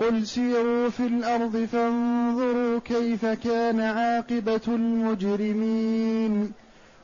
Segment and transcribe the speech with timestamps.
[0.00, 6.52] قل سيروا في الأرض فانظروا كيف كان عاقبة المجرمين.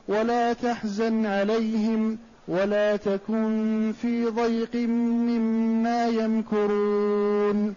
[0.07, 7.73] ولا تحزن عليهم ولا تكن في ضيق مما يمكرون.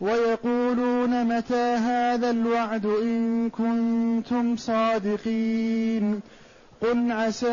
[0.00, 6.20] ويقولون متى هذا الوعد إن كنتم صادقين.
[6.82, 7.48] قل عسى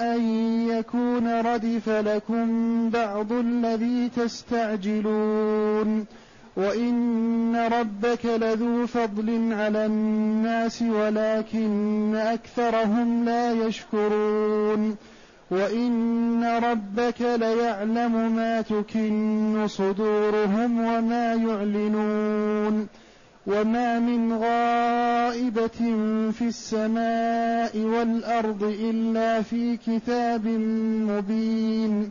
[0.00, 0.20] أن
[0.68, 6.06] يكون ردف لكم بعض الذي تستعجلون.
[6.56, 14.96] وان ربك لذو فضل على الناس ولكن اكثرهم لا يشكرون
[15.50, 22.86] وان ربك ليعلم ما تكن صدورهم وما يعلنون
[23.46, 25.78] وما من غائبه
[26.32, 30.46] في السماء والارض الا في كتاب
[31.08, 32.10] مبين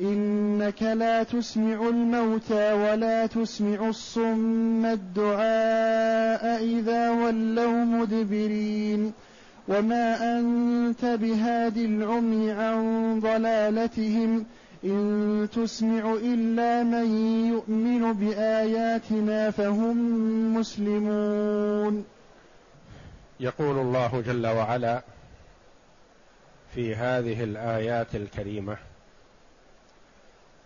[0.00, 9.12] إنك لا تسمع الموتى ولا تسمع الصم الدعاء إذا ولوا مدبرين
[9.68, 14.46] وما أنت بهاد العمي عن ضلالتهم
[14.84, 17.06] إن تسمع إلا من
[17.48, 19.96] يؤمن بآياتنا فهم
[20.54, 22.04] مسلمون.
[23.40, 25.02] يقول الله جل وعلا
[26.74, 28.89] في هذه الآيات الكريمة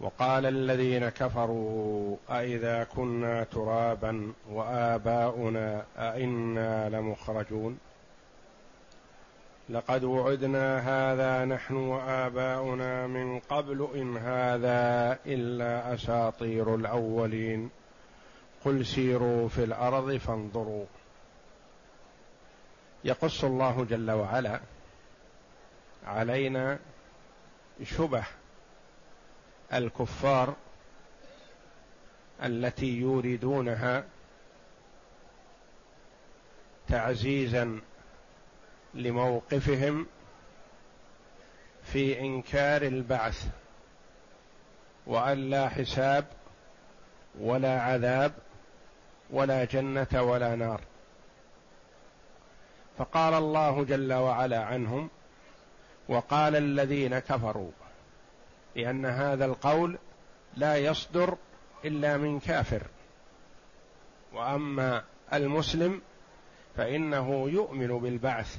[0.01, 7.79] وقال الذين كفروا أإذا كنا ترابا وآباؤنا أئنا لمخرجون
[9.69, 17.71] لقد وعدنا هذا نحن وآباؤنا من قبل إن هذا إلا أساطير الأولين
[18.65, 20.85] قل سيروا في الأرض فانظروا.
[23.05, 24.61] يقص الله جل وعلا
[26.07, 26.79] علينا
[27.83, 28.25] شبه
[29.73, 30.55] الكفار
[32.43, 34.05] التي يوردونها
[36.89, 37.81] تعزيزا
[38.95, 40.07] لموقفهم
[41.85, 43.47] في إنكار البعث
[45.07, 46.25] وأن لا حساب
[47.41, 48.33] ولا عذاب
[49.31, 50.81] ولا جنة ولا نار.
[52.99, 55.11] فقال الله جل وعلا عنهم
[56.09, 57.71] وقال الذين كفروا
[58.77, 59.99] لأن هذا القول
[60.57, 61.37] لا يصدر
[61.85, 62.83] إلا من كافر.
[64.33, 66.03] وأما المسلم
[66.77, 68.59] فإنه يؤمن بالبعث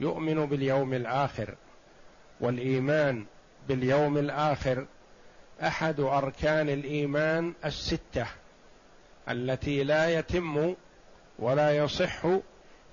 [0.00, 1.54] يؤمن باليوم الآخر
[2.40, 3.26] والإيمان
[3.68, 4.86] باليوم الآخر.
[5.62, 8.26] أحد أركان الإيمان الستة
[9.28, 10.74] التي لا يتم
[11.38, 12.26] ولا يصح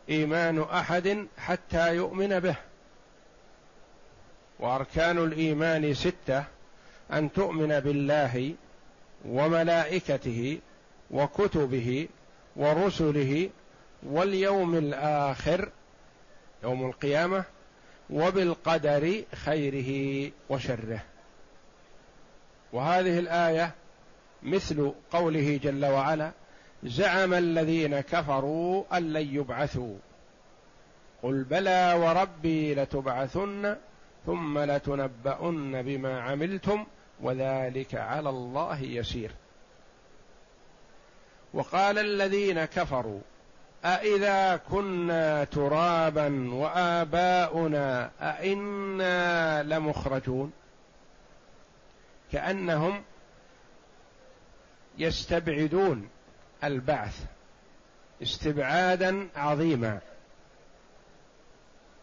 [0.10, 2.56] إيمان أحد حتى يؤمن به.
[4.62, 6.44] وأركان الإيمان ستة
[7.14, 8.54] أن تؤمن بالله
[9.26, 10.60] وملائكته
[11.12, 12.08] وكتبه
[12.56, 13.50] ورسله
[14.04, 15.70] واليوم الآخر
[16.64, 17.44] يوم القيامة
[18.10, 21.04] وبالقدر خيره وشره.
[22.74, 23.72] وهذه الآية
[24.44, 26.32] مثل قوله جل وعلا
[26.84, 29.98] زعم الذين كفروا أن لن يبعثوا.
[31.24, 33.76] قل بلى وربي لتبعثن
[34.26, 36.86] ثم لتنبؤن بما عملتم
[37.22, 39.32] وذلك على الله يسير.
[41.54, 43.20] وقال الذين كفروا
[43.86, 50.52] أإذا كنا ترابا وآباؤنا أئنا لمخرجون؟
[52.32, 53.04] كأنهم
[54.98, 56.10] يستبعدون
[56.64, 57.26] البعث
[58.22, 60.00] استبعادا عظيما.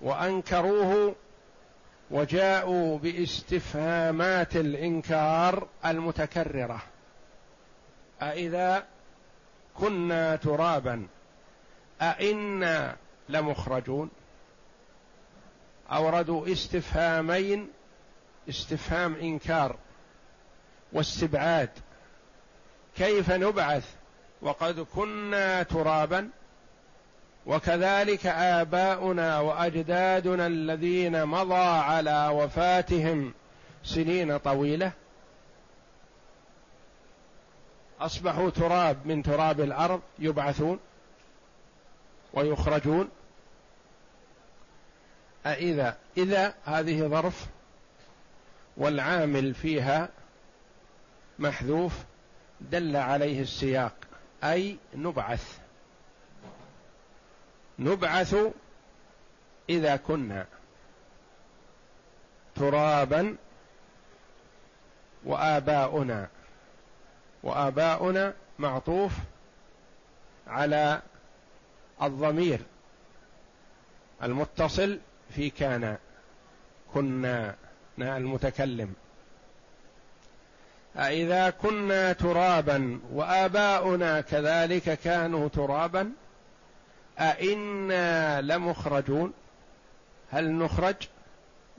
[0.00, 1.14] وأنكروه
[2.10, 6.82] وجاءوا باستفهامات الإنكار المتكررة.
[8.22, 8.84] أإذا
[9.74, 11.06] كنا ترابا
[12.02, 12.96] أئنا
[13.28, 14.10] لمخرجون؟
[15.92, 17.68] أوردوا استفهامين
[18.48, 19.76] استفهام إنكار
[20.92, 21.70] واستبعاد.
[22.96, 23.94] كيف نبعث
[24.42, 26.30] وقد كنا ترابا؟
[27.46, 33.34] وكذلك آباؤنا وأجدادنا الذين مضى على وفاتهم
[33.84, 34.92] سنين طويلة
[38.00, 40.78] أصبحوا تراب من تراب الأرض يبعثون
[42.32, 43.08] ويخرجون.
[45.46, 47.46] أإذا إذا هذه ظرف
[48.76, 50.08] والعامل فيها
[51.38, 51.92] محذوف
[52.60, 53.94] دل عليه السياق
[54.44, 55.58] أي نبعث.
[57.78, 58.36] نبعث
[59.68, 60.46] إذا كنا
[62.56, 63.36] ترابا
[65.24, 66.28] وآباؤنا.
[67.42, 69.12] وآباؤنا معطوف
[70.46, 71.02] على
[72.02, 72.60] الضمير
[74.22, 74.98] المتصل
[75.30, 75.96] في كان.
[76.94, 77.54] كنا
[77.98, 78.94] المتكلم.
[80.96, 86.12] أإذا كنا ترابا وآباؤنا كذلك كانوا ترابا
[87.18, 89.32] أئنا لمخرجون؟
[90.30, 90.96] هل نخرج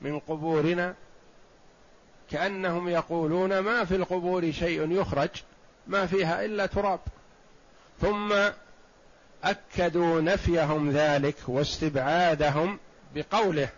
[0.00, 0.94] من قبورنا؟
[2.30, 5.28] كأنهم يقولون ما في القبور شيء يخرج
[5.86, 7.00] ما فيها إلا تراب.
[8.00, 8.34] ثم
[9.44, 12.78] أكدوا نفيهم ذلك واستبعادهم
[13.14, 13.68] بقوله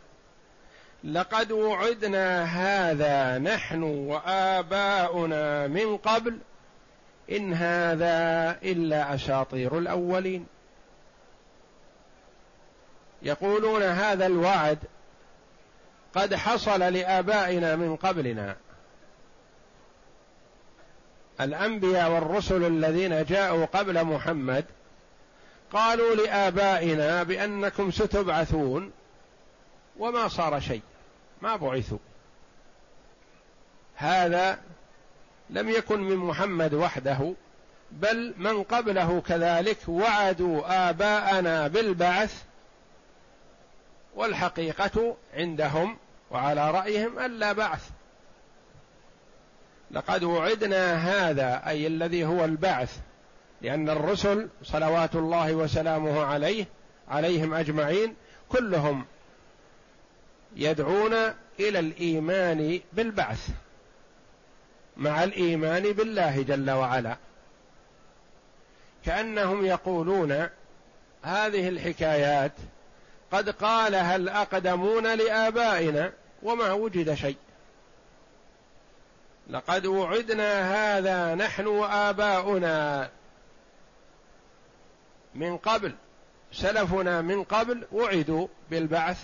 [1.04, 6.38] لقد وعدنا هذا نحن وآباؤنا من قبل
[7.30, 10.46] إن هذا إلا أساطير الأولين.
[13.22, 14.78] يقولون هذا الوعد
[16.14, 18.56] قد حصل لآبائنا من قبلنا.
[21.40, 24.64] الأنبياء والرسل الذين جاءوا قبل محمد
[25.72, 28.92] قالوا لآبائنا بأنكم ستبعثون
[29.98, 30.82] وما صار شيء
[31.42, 31.98] ما بعثوا.
[33.96, 34.58] هذا
[35.50, 37.34] لم يكن من محمد وحده
[37.92, 42.42] بل من قبله كذلك وعدوا آباءنا بالبعث
[44.14, 45.96] والحقيقة عندهم
[46.30, 47.90] وعلى رأيهم ألا بعث.
[49.90, 52.98] لقد وعدنا هذا أي الذي هو البعث
[53.62, 56.66] لأن الرسل صلوات الله وسلامه عليه
[57.08, 58.14] عليهم أجمعين
[58.48, 59.04] كلهم
[60.56, 61.14] يدعون
[61.60, 63.48] إلى الإيمان بالبعث
[64.96, 67.16] مع الإيمان بالله جل وعلا.
[69.04, 70.48] كأنهم يقولون
[71.22, 72.52] هذه الحكايات
[73.32, 76.12] قد قالها الاقدمون لآبائنا
[76.42, 77.36] وما وجد شيء.
[79.50, 83.10] لقد وعدنا هذا نحن وآباؤنا.
[85.34, 85.94] من قبل
[86.52, 89.18] سلفنا من قبل وعدوا بالبعث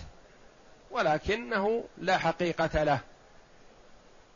[0.90, 3.00] ولكنه لا حقيقة له.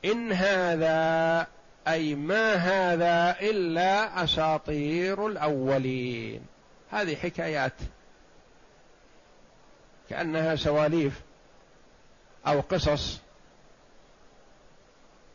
[0.04, 1.46] إن هذا
[1.88, 6.47] أي ما هذا إلا أساطير الأولين.
[6.90, 7.73] هذه حكايات
[10.12, 11.21] كأنها سواليف
[12.47, 13.21] أو قصص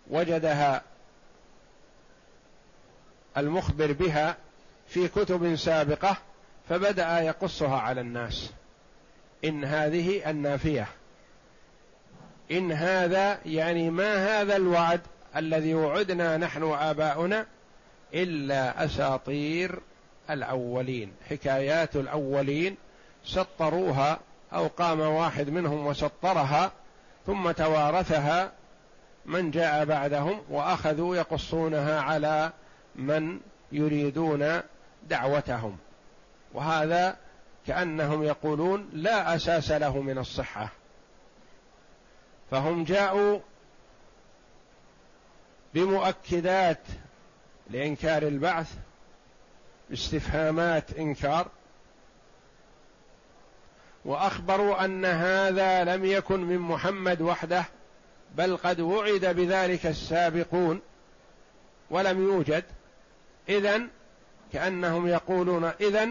[0.10, 0.82] وجدها
[3.38, 4.38] المخبر بها
[4.88, 6.18] في كتب سابقة
[6.70, 8.52] فبدأ يقصها على الناس.
[9.46, 10.88] إن هذه النافية.
[12.52, 15.02] إن هذا يعني ما هذا الوعد
[15.36, 17.46] الذي وعدنا نحن وآباؤنا
[18.14, 19.80] إلا أساطير
[20.30, 22.78] الأولين حكايات الأولين
[23.26, 24.20] سطروها
[24.54, 26.72] أو قام واحد منهم وسطرها
[27.26, 28.52] ثم توارثها
[29.26, 32.52] من جاء بعدهم وأخذوا يقصونها على
[32.96, 33.40] من
[33.72, 34.62] يريدون
[35.10, 35.78] دعوتهم.
[36.54, 37.18] وهذا
[37.68, 40.70] كأنهم يقولون لا أساس له من الصحة.
[42.52, 43.40] فهم جاءوا
[45.74, 46.82] بمؤكدات
[47.70, 48.74] لإنكار البعث
[49.90, 51.48] باستفهامات إنكار
[54.08, 57.66] وأخبروا أن هذا لم يكن من محمد وحده
[58.36, 60.82] بل قد وعد بذلك السابقون
[61.90, 62.64] ولم يوجد.
[63.50, 63.82] اذا
[64.54, 66.10] كأنهم يقولون اذا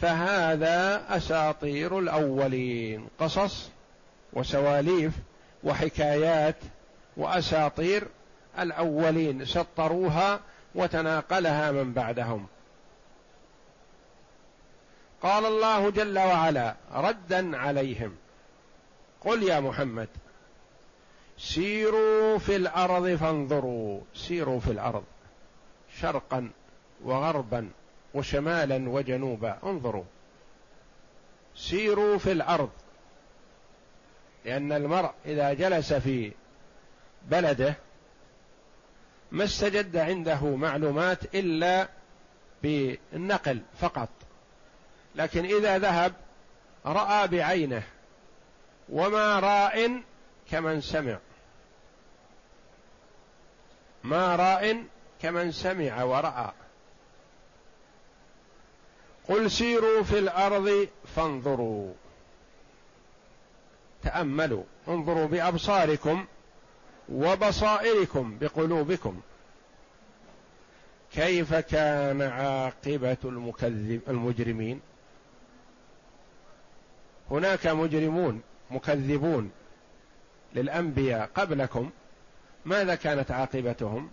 [0.00, 3.70] فهذا أساطير الأولين قصص
[4.32, 5.12] وسواليف
[5.64, 6.56] وحكايات
[7.16, 8.04] وأساطير
[8.58, 10.40] الأولين سطروها
[10.74, 12.46] وتناقلها من بعدهم.
[15.22, 18.16] قال الله جل وعلا ردا عليهم.
[19.20, 20.08] قل يا محمد
[21.38, 25.04] سيروا في الأرض فانظروا سيروا في الأرض
[26.00, 26.50] شرقا
[27.04, 27.70] وغربا
[28.14, 30.04] وشمالا وجنوبا انظروا.
[31.56, 32.70] سيروا في الأرض
[34.44, 36.32] لأن المرء إذا جلس في
[37.26, 37.74] بلده
[39.32, 41.88] ما استجد عنده معلومات إلا
[42.62, 44.08] بالنقل فقط.
[45.18, 46.12] لكن إذا ذهب
[46.86, 47.82] رأى بعينه
[48.88, 50.02] وما راء
[50.50, 51.18] كمن سمع.
[54.04, 54.84] ما راء
[55.22, 56.52] كمن سمع ورأى.
[59.28, 61.94] قل سيروا في الأرض فانظروا.
[64.02, 64.64] تأملوا.
[64.88, 66.26] انظروا بأبصاركم
[67.08, 69.20] وبصائركم بقلوبكم.
[71.12, 74.80] كيف كان عاقبة المكذب المجرمين؟
[77.30, 79.50] هناك مجرمون مكذبون
[80.54, 81.90] للأنبياء قبلكم
[82.64, 84.10] ماذا كانت عاقبتهم؟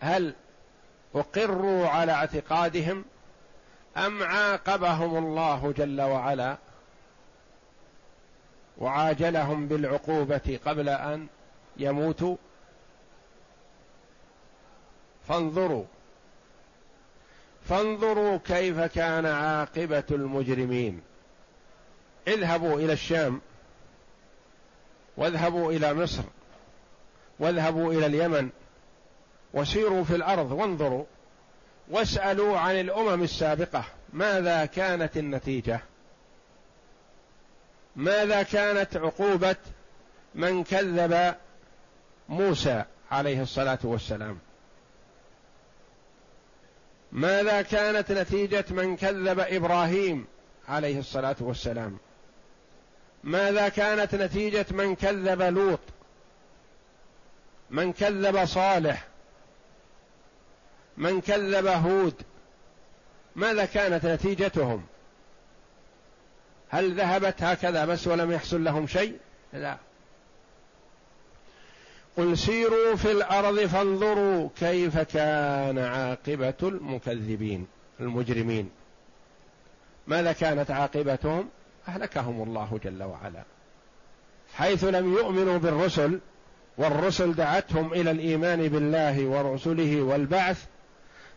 [0.00, 0.34] هل
[1.14, 3.04] أقروا على اعتقادهم
[3.96, 6.56] أم عاقبهم الله جل وعلا
[8.78, 11.26] وعاجلهم بالعقوبة قبل أن
[11.76, 12.36] يموتوا؟
[15.28, 15.84] فانظروا
[17.68, 21.00] فانظروا كيف كان عاقبة المجرمين.
[22.28, 23.40] اذهبوا إلى الشام
[25.16, 26.22] واذهبوا إلى مصر
[27.38, 28.50] واذهبوا إلى اليمن
[29.54, 31.04] وسيروا في الأرض وانظروا
[31.88, 35.80] واسألوا عن الأمم السابقة ماذا كانت النتيجة؟
[37.96, 39.56] ماذا كانت عقوبة
[40.34, 41.34] من كذب
[42.28, 44.38] موسى عليه الصلاة والسلام؟
[47.12, 50.26] ماذا كانت نتيجة من كذب إبراهيم
[50.68, 51.98] عليه الصلاة والسلام؟
[53.24, 55.80] ماذا كانت نتيجة من كذب لوط؟
[57.70, 59.08] من كذب صالح؟
[60.96, 62.14] من كذب هود؟
[63.36, 64.86] ماذا كانت نتيجتهم؟
[66.68, 69.18] هل ذهبت هكذا بس ولم يحصل لهم شيء؟
[69.52, 69.78] لا.
[72.16, 77.66] قل سيروا في الأرض فانظروا كيف كان عاقبة المكذبين
[78.00, 78.70] المجرمين.
[80.06, 81.48] ماذا كانت عاقبتهم؟
[81.88, 83.42] أهلكهم الله جل وعلا.
[84.54, 86.20] حيث لم يؤمنوا بالرسل
[86.78, 90.64] والرسل دعتهم إلى الإيمان بالله ورسله والبعث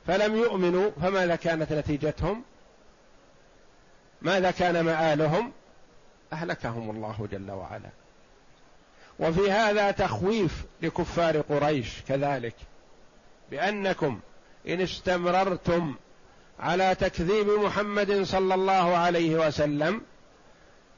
[0.08, 2.44] فلم يؤمنوا فماذا كانت نتيجتهم؟
[4.22, 5.52] ماذا كان مآلهم؟
[6.34, 7.90] أهلكهم الله جل وعلا.
[9.20, 12.56] وفي هذا تخويف لكفار قريش كذلك
[13.52, 14.20] بأنكم
[14.68, 15.96] إن استمررتم
[16.60, 20.02] على تكذيب محمد صلى الله عليه وسلم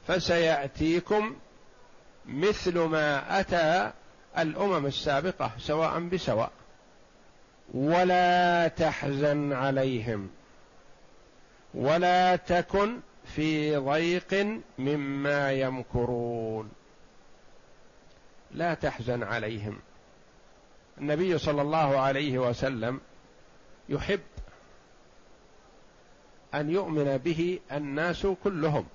[0.08, 1.36] فسيأتيكم
[2.26, 3.92] مثل ما أتى
[4.38, 6.50] الأمم السابقة سواء بسواء
[7.74, 10.30] ولا تحزن عليهم
[11.74, 13.00] ولا تكن
[13.34, 16.70] في ضيق مما يمكرون.
[18.50, 19.78] لا تحزن عليهم.
[20.98, 23.00] النبي صلى الله عليه وسلم
[23.88, 24.20] يحب
[26.54, 28.86] أن يؤمن به الناس كلهم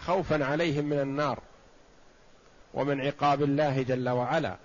[0.00, 1.42] خوفا عليهم من النار
[2.74, 4.56] ومن عقاب الله جل وعلا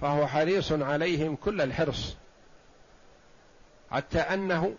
[0.00, 2.16] فهو حريص عليهم كل الحرص
[3.90, 4.74] حتى أنه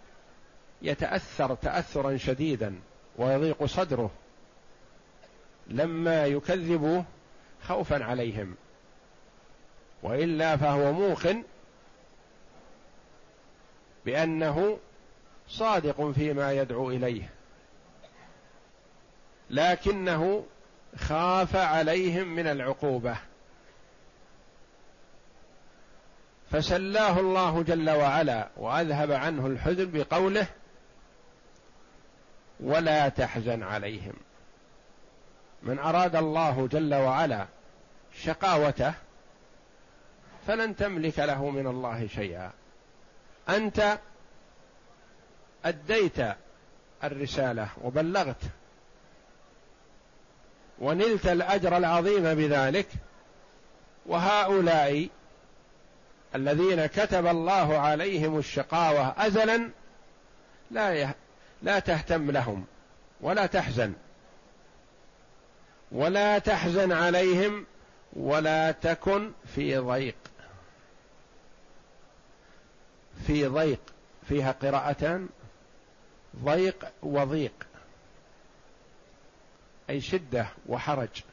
[0.82, 2.80] يتأثر تاثرا شديدا
[3.18, 4.12] ويضيق صدره.
[5.70, 7.06] لما يكذبوه
[7.64, 8.56] خوفا عليهم.
[10.04, 11.44] وإلا فهو موقن
[14.06, 14.80] بأنه
[15.48, 17.30] صادق فيما يدعو إليه.
[19.50, 20.46] لكنه
[20.98, 23.18] خاف عليهم من العقوبة.
[26.52, 30.48] فسلاه الله جل وعلا وأذهب عنه الحزن بقوله
[32.60, 34.14] ولا تحزن عليهم.
[35.64, 37.46] من أراد الله جل وعلا
[38.24, 38.94] شقاوته
[40.48, 42.52] فلن تملك له من الله شيئا.
[43.50, 44.00] أنت
[45.66, 46.16] أديت
[47.04, 48.42] الرسالة وبلغت
[50.80, 52.88] ونلت الأجر العظيم بذلك
[54.06, 55.10] وهؤلاء
[56.36, 59.70] الذين كتب الله عليهم الشقاوة ازلا
[60.72, 61.14] لا
[61.62, 62.66] لا تهتم لهم
[63.22, 63.94] ولا تحزن.
[65.92, 67.66] ولا تحزن عليهم
[68.14, 70.16] ولا تكن في ضيق.
[73.28, 73.80] في ضيق.
[74.30, 75.30] فيها قراءتان.
[76.44, 77.68] ضيق وضيق.
[79.90, 81.24] أي شدة وحرج.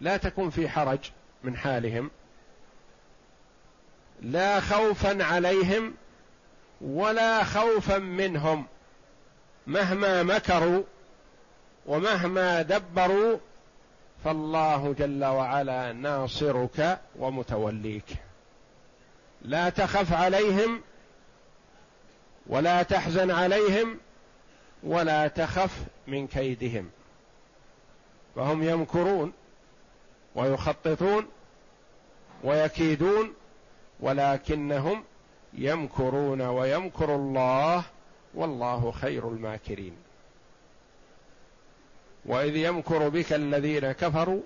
[0.00, 1.10] لا تكن في حرج
[1.44, 2.10] من حالهم.
[4.22, 5.94] لا خوفا عليهم
[6.80, 8.66] ولا خوفا منهم.
[9.66, 10.82] مهما مكروا
[11.86, 13.36] ومهما دبروا
[14.24, 18.16] فالله جل وعلا ناصرك ومتوليك.
[19.42, 20.80] لا تخف عليهم
[22.46, 23.98] ولا تحزن عليهم
[24.82, 26.90] ولا تخف من كيدهم.
[28.36, 29.32] فهم يمكرون
[30.34, 31.26] ويخططون
[32.44, 33.34] ويكيدون
[34.00, 35.04] ولكنهم
[35.54, 37.84] يمكرون ويمكر الله
[38.34, 40.05] والله خير الماكرين.
[42.26, 44.40] وإذ يمكر بك الذين كفروا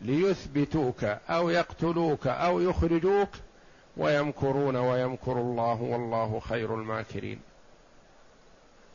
[0.00, 3.28] ليثبتوك أو يقتلوك أو يخرجوك
[3.96, 7.40] ويمكرون ويمكر الله والله خير الماكرين.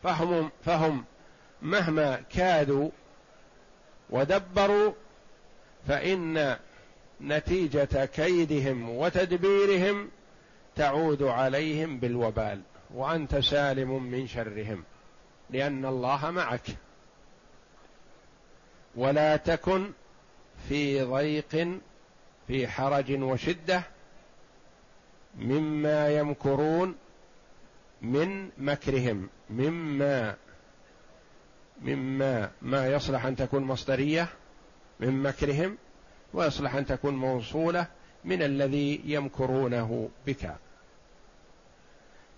[0.03, 1.05] فهم فهم
[1.61, 2.89] مهما كادوا
[4.09, 4.91] ودبروا
[5.87, 6.57] فإن
[7.21, 10.09] نتيجة كيدهم وتدبيرهم
[10.75, 12.61] تعود عليهم بالوبال
[12.93, 14.83] وأنت سالم من شرهم
[15.49, 16.75] لأن الله معك.
[18.95, 19.91] ولا تكن
[20.69, 21.79] في ضيق
[22.47, 23.83] في حرج وشدة
[25.37, 26.95] مما يمكرون
[28.01, 30.35] من مكرهم مما
[31.81, 34.27] مما ما يصلح أن تكون مصدرية
[34.99, 35.77] من مكرهم
[36.33, 37.87] ويصلح أن تكون موصولة
[38.25, 40.55] من الذي يمكرونه بك.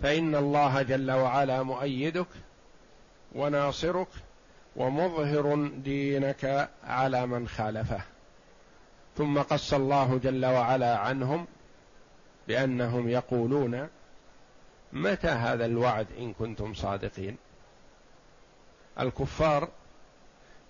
[0.02, 2.28] فإن الله جل وعلا مؤيدك
[3.36, 4.08] وناصرك
[4.76, 8.02] ومظهر دينك على من خالفه.
[9.18, 11.48] ثم قص الله جل وعلا عنهم
[12.48, 13.88] بأنهم يقولون
[14.94, 17.38] متى هذا الوعد إن كنتم صادقين؟
[19.00, 19.70] الكفار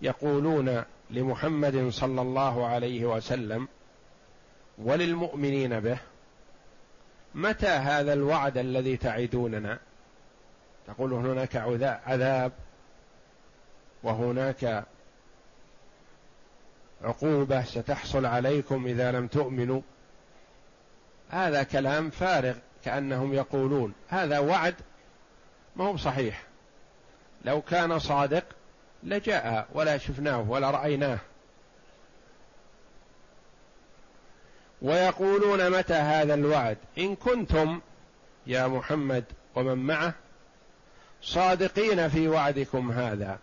[0.01, 3.67] يقولون لمحمد صلى الله عليه وسلم
[4.77, 5.97] وللمؤمنين به
[7.35, 9.79] متى هذا الوعد الذي تعدوننا؟
[10.87, 11.55] تقول هناك
[12.05, 12.51] عذاب
[14.05, 14.85] وهناك
[17.03, 19.81] عقوبة ستحصل عليكم إذا لم تؤمنوا.
[21.29, 23.93] هذا كلام فارغ كأنهم يقولون.
[24.09, 24.75] هذا وعد
[25.75, 26.43] ما هو صحيح
[27.45, 28.43] لو كان صادق
[29.03, 31.19] لجاء ولا شفناه ولا رأيناه.
[34.81, 37.81] ويقولون متى هذا الوعد؟ إن كنتم
[38.47, 39.23] يا محمد
[39.55, 40.13] ومن معه
[41.21, 43.39] صادقين في وعدكم هذا.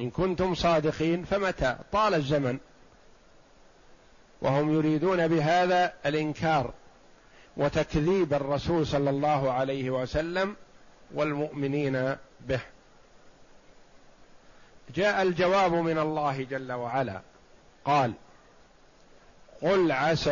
[0.00, 2.58] إن كنتم صادقين فمتى؟ طال الزمن.
[4.42, 6.72] وهم يريدون بهذا الإنكار
[7.56, 10.56] وتكذيب الرسول صلى الله عليه وسلم
[11.14, 12.60] والمؤمنين به.
[14.94, 17.20] جاء الجواب من الله جل وعلا.
[17.84, 18.12] قال
[19.62, 20.30] قل عسى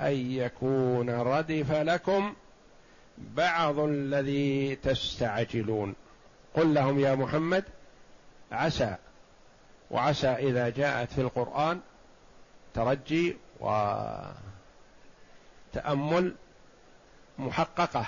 [0.00, 2.34] أن يكون ردف لكم
[3.18, 5.94] بعض الذي تستعجلون.
[6.54, 7.64] قل لهم يا محمد
[8.52, 8.96] عسى
[9.90, 11.80] وعسى إذا جاءت في القرآن
[12.74, 13.36] ترجي
[15.74, 16.34] وتأمل
[17.38, 18.06] محققة.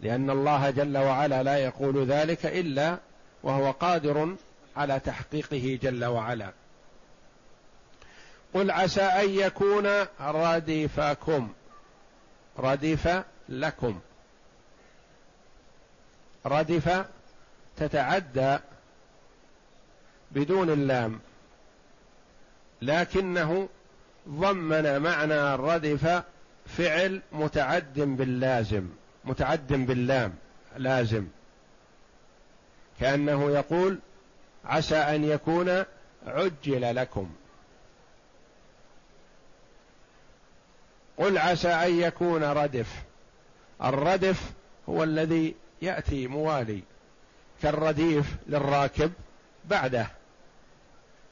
[0.00, 2.98] لأن الله جل وعلا لا يقول ذلك إلا
[3.42, 4.36] وهو قادر
[4.76, 6.52] على تحقيقه جل وعلا.
[8.54, 9.86] قل عسى أن يكون
[10.20, 11.52] رديفكم
[12.58, 14.00] ردف لكم.
[16.46, 17.06] ردف
[17.76, 18.58] تتعدى
[20.30, 21.20] بدون اللام
[22.82, 23.68] لكنه
[24.28, 26.22] ضمن معنى ردف
[26.66, 28.88] فعل متعد باللازم
[29.24, 30.34] متعد باللام
[30.76, 31.26] لازم.
[33.00, 33.98] كأنه يقول
[34.64, 35.84] عسى أن يكون
[36.26, 37.30] عجل لكم.
[41.16, 43.04] قل عسى أن يكون ردف.
[43.84, 44.52] الردف
[44.88, 46.82] هو الذي يأتي موالي.
[47.62, 49.12] كالرديف للراكب
[49.64, 50.06] بعده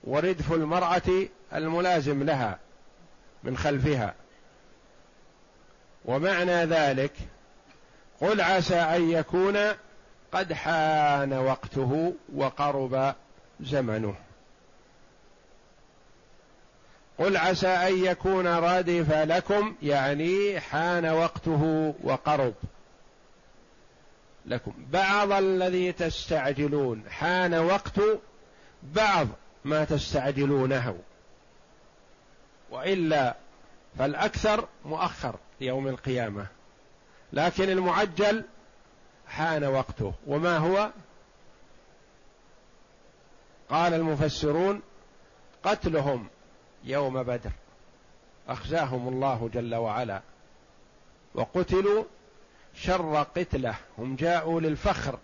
[0.05, 2.59] وردف المرأة الملازم لها
[3.45, 4.15] من خلفها.
[6.05, 7.13] ومعنى ذلك
[8.21, 9.57] قل عسى أن يكون
[10.33, 13.15] قد حان وقته وقرب
[13.61, 14.15] زمنه.
[17.19, 22.55] قل عسى أن يكون ردف لكم يعني حان وقته وقرب.
[24.47, 24.73] لكم.
[24.93, 28.01] بعض الذي تستعجلون حان وقت
[28.83, 29.27] بعض
[29.65, 30.99] ما تستعجلونه.
[32.71, 33.37] وإلا
[33.99, 36.47] فالأكثر مؤخر يوم القيامة.
[37.33, 38.45] لكن المعجل
[39.27, 40.13] حان وقته.
[40.27, 40.91] وما هو؟
[43.71, 44.83] قال المفسرون
[45.63, 46.29] قتلهم
[46.85, 47.51] يوم بدر.
[48.49, 50.21] أخزاهم الله جل وعلا.
[51.35, 52.05] وقتلوا
[52.77, 55.19] شر قتلة هم جاءوا للفخر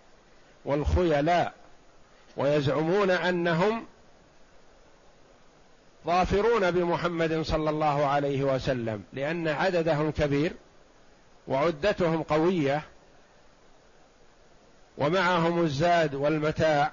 [0.65, 1.53] والخيلاء
[2.37, 3.85] ويزعمون أنهم
[6.05, 10.53] ظافرون بمحمد صلى الله عليه وسلم لأن عددهم كبير
[11.47, 12.81] وعدتهم قوية
[14.97, 16.91] ومعهم الزاد والمتاع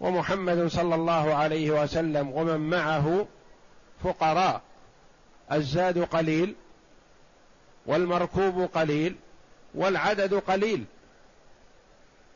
[0.00, 3.26] ومحمد صلى الله عليه وسلم ومن معه
[4.04, 4.60] فقراء
[5.52, 6.54] الزاد قليل
[7.86, 9.16] والمركوب قليل
[9.74, 10.84] والعدد قليل.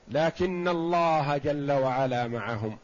[0.09, 2.79] لكن الله جل وعلا معهم.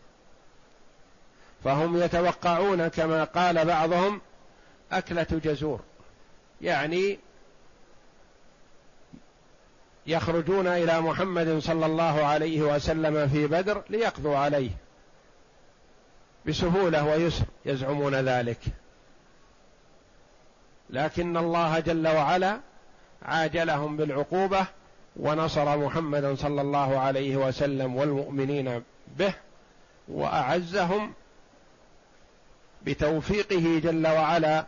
[1.64, 4.20] فهم يتوقعون كما قال بعضهم
[4.92, 5.80] أكلة جزور.
[6.60, 7.18] يعني
[10.06, 14.70] يخرجون إلى محمد صلى الله عليه وسلم في بدر ليقضوا عليه.
[16.46, 18.60] بسهولة ويسر يزعمون ذلك.
[20.90, 22.60] لكن الله جل وعلا
[23.22, 24.66] عاجلهم بالعقوبة
[25.16, 28.82] ونصر محمدا صلى الله عليه وسلم والمؤمنين
[29.18, 29.34] به
[30.08, 31.12] وأعزهم
[32.82, 34.66] بتوفيقه جل وعلا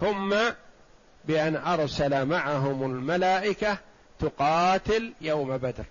[0.00, 0.36] ثم
[1.24, 3.78] بأن أرسل معهم الملائكة
[4.18, 5.84] تقاتل يوم بدر.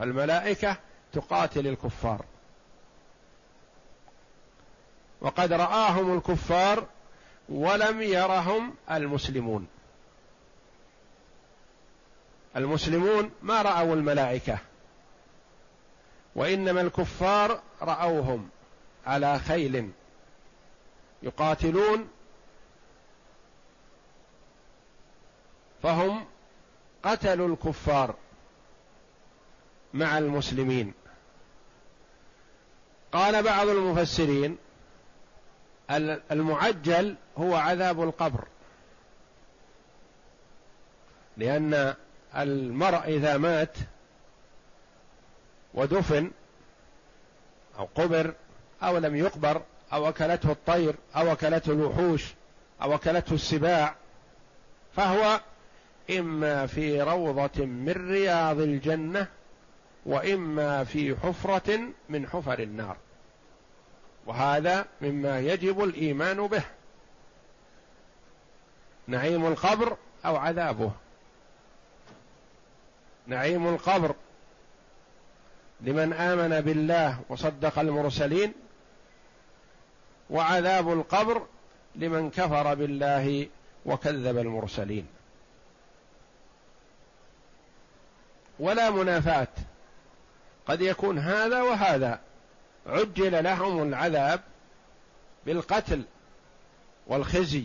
[0.00, 0.76] الملائكة
[1.12, 2.24] تقاتل الكفار.
[5.20, 6.86] وقد رآهم الكفار
[7.48, 9.66] ولم يرهم المسلمون.
[12.56, 14.58] المسلمون ما رأوا الملائكة
[16.34, 18.48] وإنما الكفار رأوهم
[19.06, 19.90] على خيل
[21.22, 22.08] يقاتلون
[25.82, 26.24] فهم
[27.02, 28.14] قتلوا الكفار
[29.94, 30.94] مع المسلمين.
[33.12, 34.58] قال بعض المفسرين
[36.30, 38.44] المعجل هو عذاب القبر
[41.36, 41.94] لأن
[42.36, 43.76] المرء إذا مات
[45.74, 46.30] ودفن
[47.78, 48.34] أو قبر
[48.82, 49.62] أو لم يقبر
[49.92, 52.34] أو أكلته الطير أو أكلته الوحوش
[52.82, 53.94] أو أكلته السباع
[54.96, 55.40] فهو
[56.10, 59.26] إما في روضة من رياض الجنة
[60.06, 62.96] وإما في حفرة من حفر النار.
[64.26, 66.62] وهذا مما يجب الإيمان به.
[69.06, 70.90] نعيم القبر أو عذابه.
[73.26, 74.14] نعيم القبر
[75.80, 78.52] لمن آمن بالله وصدق المرسلين
[80.30, 81.46] وعذاب القبر
[81.94, 83.48] لمن كفر بالله
[83.86, 85.06] وكذب المرسلين.
[88.58, 89.48] ولا منافاة.
[90.66, 92.20] قد يكون هذا وهذا.
[92.86, 94.40] عجل لهم العذاب
[95.46, 96.04] بالقتل
[97.06, 97.64] والخزي.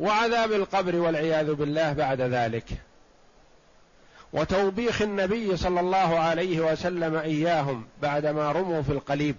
[0.00, 2.64] وعذاب القبر والعياذ بالله بعد ذلك.
[4.32, 9.36] وتوبيخ النبي صلى الله عليه وسلم إياهم بعدما رموا في القليب.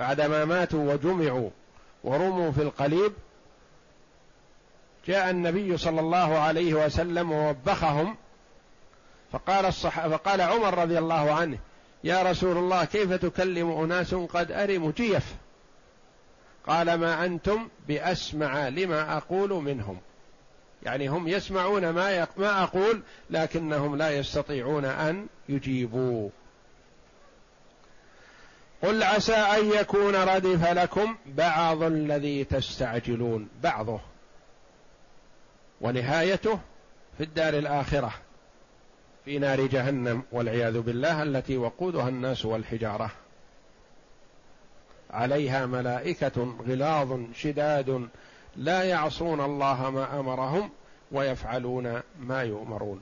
[0.00, 1.50] بعدما ماتوا وجمعوا
[2.04, 3.12] ورموا في القليب
[5.06, 8.16] جاء النبي صلى الله عليه وسلم ووبخهم.
[9.32, 10.06] فقال الصح...
[10.06, 11.58] فقال عمر رضي الله عنه
[12.04, 15.34] يا رسول الله كيف تكلم أناس قد أرموا جيف؟
[16.66, 19.98] قال ما أنتم بأسمع لما أقول منهم.
[20.82, 26.30] يعني هم يسمعون ما ما أقول لكنهم لا يستطيعون أن يجيبوا
[28.82, 34.00] قل عسى أن يكون ردف لكم بعض الذي تستعجلون بعضه.
[35.80, 36.58] ونهايته
[37.18, 38.12] في الدار الآخرة
[39.24, 43.10] في نار جهنم والعياذ بالله التي وقودها الناس والحجارة.
[45.10, 48.08] عليها ملائكة غلاظ شداد
[48.56, 50.70] لا يعصون الله ما أمرهم
[51.12, 53.00] ويفعلون ما يؤمرون.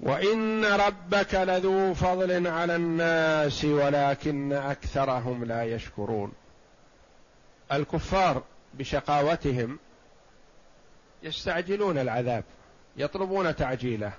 [0.00, 6.32] وإن ربك لذو فضل على الناس ولكن أكثرهم لا يشكرون.
[7.72, 8.42] الكفار
[8.74, 9.78] بشقاوتهم
[11.22, 12.44] يستعجلون العذاب
[12.96, 14.12] يطلبون تعجيله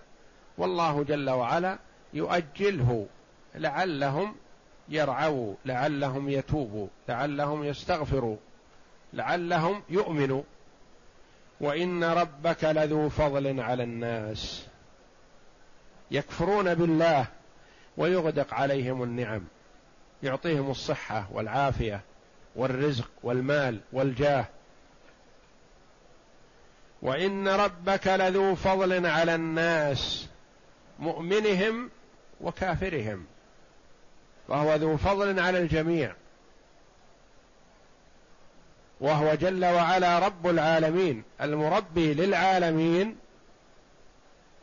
[0.58, 1.78] والله جل وعلا
[2.14, 3.08] يؤجله
[3.56, 4.36] لعلهم
[4.90, 8.38] يرعوا لعلهم يتوبوا لعلهم يستغفروا
[9.14, 10.44] لعلهم يؤمنوا.
[11.62, 14.68] وإن ربك لذو فضل على الناس.
[16.12, 17.26] يكفرون بالله
[17.98, 19.44] ويغدق عليهم النعم.
[20.24, 22.02] يعطيهم الصحة والعافية
[22.56, 24.46] والرزق والمال والجاه.
[27.02, 30.28] وإن ربك لذو فضل على الناس.
[31.00, 31.90] مؤمنهم
[32.42, 33.26] وكافرهم.
[34.48, 36.14] وهو ذو فضل على الجميع.
[39.02, 43.16] وهو جل وعلا رب العالمين المربي للعالمين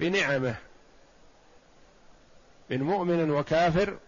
[0.01, 0.55] بنعمه.
[2.71, 3.99] من مؤمن وكافر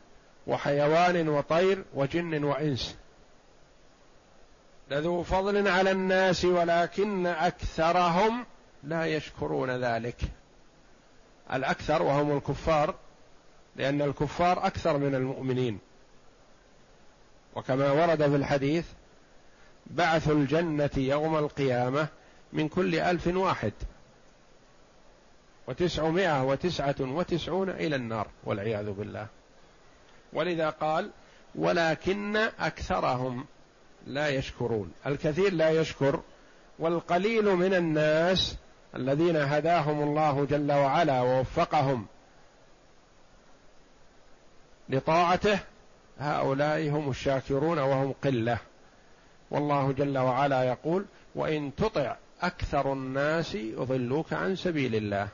[0.46, 2.96] وحيوان وطير وجن وإنس.
[4.90, 8.46] لذو فضل على الناس ولكن أكثرهم
[8.84, 10.16] لا يشكرون ذلك.
[11.52, 12.94] الأكثر وهم الكفار
[13.76, 15.78] لأن الكفار أكثر من المؤمنين.
[17.56, 18.86] وكما ورد في الحديث
[19.86, 22.06] بعث الجنة يوم القيامة
[22.52, 23.72] من كل ألف واحد.
[25.66, 29.26] وتسعمائة وتسعة وتسعون إلى النار والعياذ بالله.
[30.32, 31.10] ولذا قال
[31.54, 33.46] ولكن أكثرهم
[34.06, 34.92] لا يشكرون.
[35.06, 36.20] الكثير لا يشكر
[36.78, 38.56] والقليل من الناس
[38.96, 42.06] الذين هداهم الله جل وعلا ووفقهم
[44.88, 45.58] لطاعته
[46.18, 48.58] هؤلاء هم الشاكرون وهم قلة.
[49.50, 55.28] والله جل وعلا يقول وإن تطع أكثر الناس يضلوك عن سبيل الله.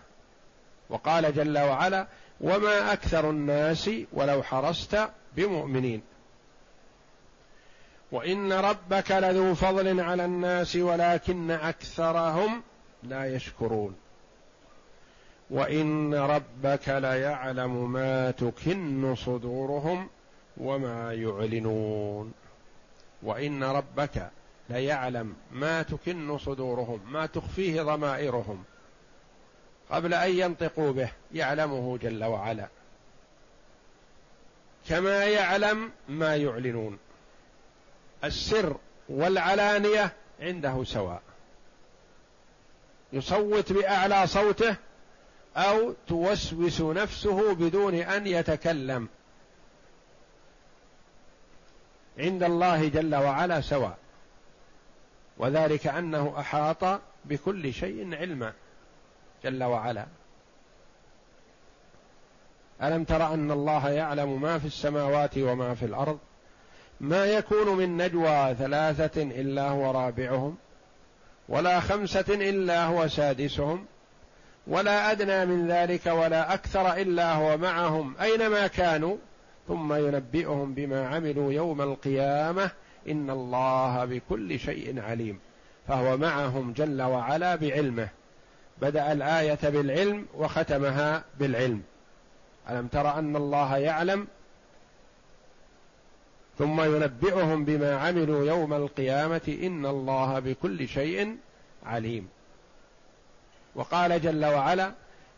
[0.90, 2.06] وقال جل وعلا
[2.40, 6.02] وما أكثر الناس ولو حرصت بمؤمنين.
[8.12, 12.62] وإن ربك لذو فضل على الناس ولكن أكثرهم
[13.02, 13.96] لا يشكرون.
[15.50, 20.08] وإن ربك ليعلم ما تكن صدورهم
[20.56, 22.32] وما يعلنون.
[23.22, 24.30] وإن ربك
[24.70, 28.64] ليعلم ما تكن صدورهم ما تخفيه ضمائرهم.
[29.90, 32.68] قبل أن ينطقوا به يعلمه جل وعلا.
[34.88, 36.98] كما يعلم ما يعلنون.
[38.24, 38.76] السر
[39.08, 41.22] والعلانية عنده سواء.
[43.12, 44.76] يصوت بأعلى صوته
[45.56, 49.08] أو توسوس نفسه بدون أن يتكلم.
[52.18, 53.98] عند الله جل وعلا سواء.
[55.38, 58.52] وذلك أنه أحاط بكل شيء علما
[59.44, 60.06] جل وعلا.
[62.82, 66.18] ألم تر أن الله يعلم ما في السماوات وما في الأرض؟
[67.00, 70.56] ما يكون من نجوى ثلاثة إلا هو رابعهم
[71.48, 73.86] ولا خمسة إلا هو سادسهم
[74.66, 78.14] ولا أدنى من ذلك ولا أكثر إلا هو معهم.
[78.20, 79.16] أينما كانوا
[79.68, 82.70] ثم ينبئهم بما عملوا يوم القيامة
[83.08, 85.38] إن الله بكل شيء عليم.
[85.88, 88.08] فهو معهم جل وعلا بعلمه.
[88.82, 91.82] بدأ الآية بالعلم وختمها بالعلم.
[92.70, 94.26] ألم تر أن الله يعلم؟
[96.58, 101.36] ثم ينبئهم بما عملوا يوم القيامة إن الله بكل شيء
[101.86, 102.28] عليم.
[103.74, 104.92] وقال جل وعلا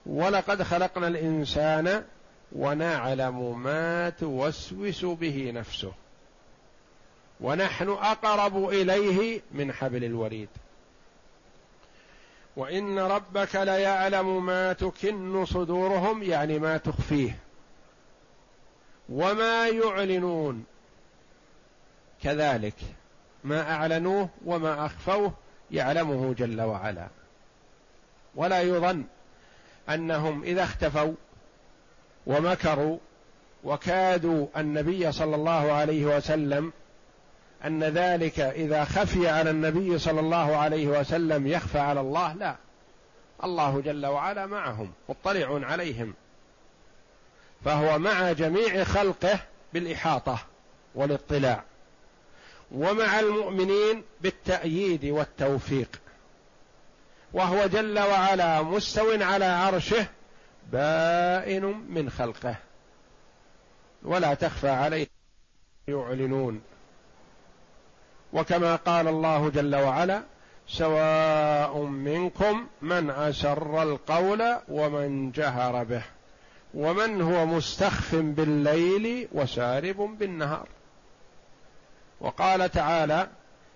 [0.06, 2.04] ولقد خلقنا الإنسان
[2.52, 5.92] ونعلم ما توسوس به نفسه
[7.40, 10.48] ونحن أقرب إليه من حبل الوريد.
[12.56, 17.38] وإن ربك ليعلم ما تكن صدورهم يعني ما تخفيه
[19.08, 20.64] وما يعلنون.
[22.22, 22.76] كذلك
[23.44, 25.32] ما أعلنوه وما أخفوه
[25.70, 27.08] يعلمه جل وعلا.
[28.34, 29.04] ولا يظن
[29.88, 31.14] أنهم إذا اختفوا
[32.26, 32.98] ومكروا
[33.64, 36.72] وكادوا النبي صلى الله عليه وسلم
[37.64, 42.56] أن ذلك إذا خفي على النبي صلى الله عليه وسلم يخفى على الله لا.
[43.44, 46.14] الله جل وعلا معهم مطلع عليهم.
[47.64, 49.38] فهو مع جميع خلقه
[49.72, 50.38] بالإحاطة
[50.94, 51.64] والاطلاع
[52.72, 55.88] ومع المؤمنين بالتأييد والتوفيق.
[57.32, 60.06] وهو جل وعلا مستو على عرشه
[60.72, 62.56] بائن من خلقه.
[64.02, 65.06] ولا تخفى عليه
[65.88, 66.62] يعلنون.
[68.32, 70.22] وكما قال الله جل وعلا
[70.68, 76.02] سواء منكم من أسر القول ومن جهر به
[76.74, 80.68] ومن هو مستخف بالليل وسارب بالنهار.
[82.20, 83.28] وقال تعالى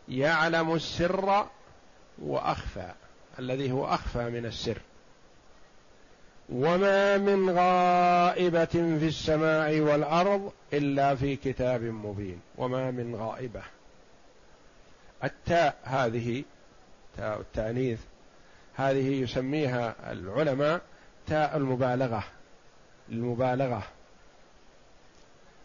[0.09, 1.47] يعلم السر
[2.19, 2.93] وأخفى.
[3.39, 4.79] الذي هو أخفى من السر.
[6.49, 12.41] وما من غائبة في السماء والأرض إلا في كتاب مبين.
[12.59, 13.63] وما من غائبة.
[15.25, 16.45] التاء هذه
[17.17, 18.01] تاء التأنيث
[18.75, 20.81] هذه يسميها العلماء
[21.27, 22.25] تاء المبالغة.
[23.09, 23.83] المبالغة.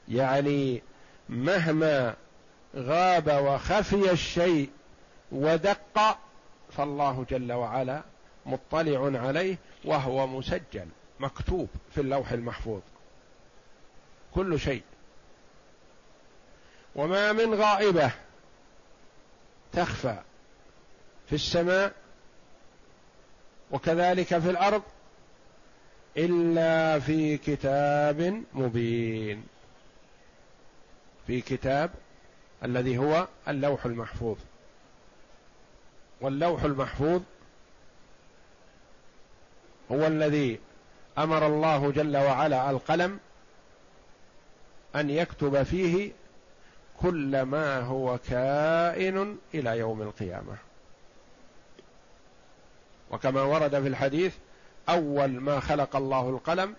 [0.10, 0.82] يعني
[1.30, 2.16] مهما
[2.76, 4.70] غاب وخفي الشيء
[5.32, 6.18] ودق
[6.78, 8.04] فالله جل وعلا
[8.46, 10.88] مطلع عليه وهو مسجل
[11.20, 12.82] مكتوب في اللوح المحفوظ.
[14.36, 14.84] كل شيء.
[16.96, 18.12] وما من غائبة
[19.74, 20.22] تخفى
[21.28, 21.94] في السماء
[23.72, 24.84] وكذلك في الأرض
[26.18, 29.44] إلا في كتاب مبين.
[31.28, 31.92] في كتاب
[32.64, 34.38] الذي هو اللوح المحفوظ.
[36.22, 37.22] واللوح المحفوظ
[39.92, 40.60] هو الذي
[41.18, 43.20] أمر الله جل وعلا القلم
[44.96, 46.12] أن يكتب فيه
[47.02, 50.58] كل ما هو كائن إلى يوم القيامة.
[53.12, 54.36] وكما ورد في الحديث
[54.90, 56.76] أول ما خلق الله القلم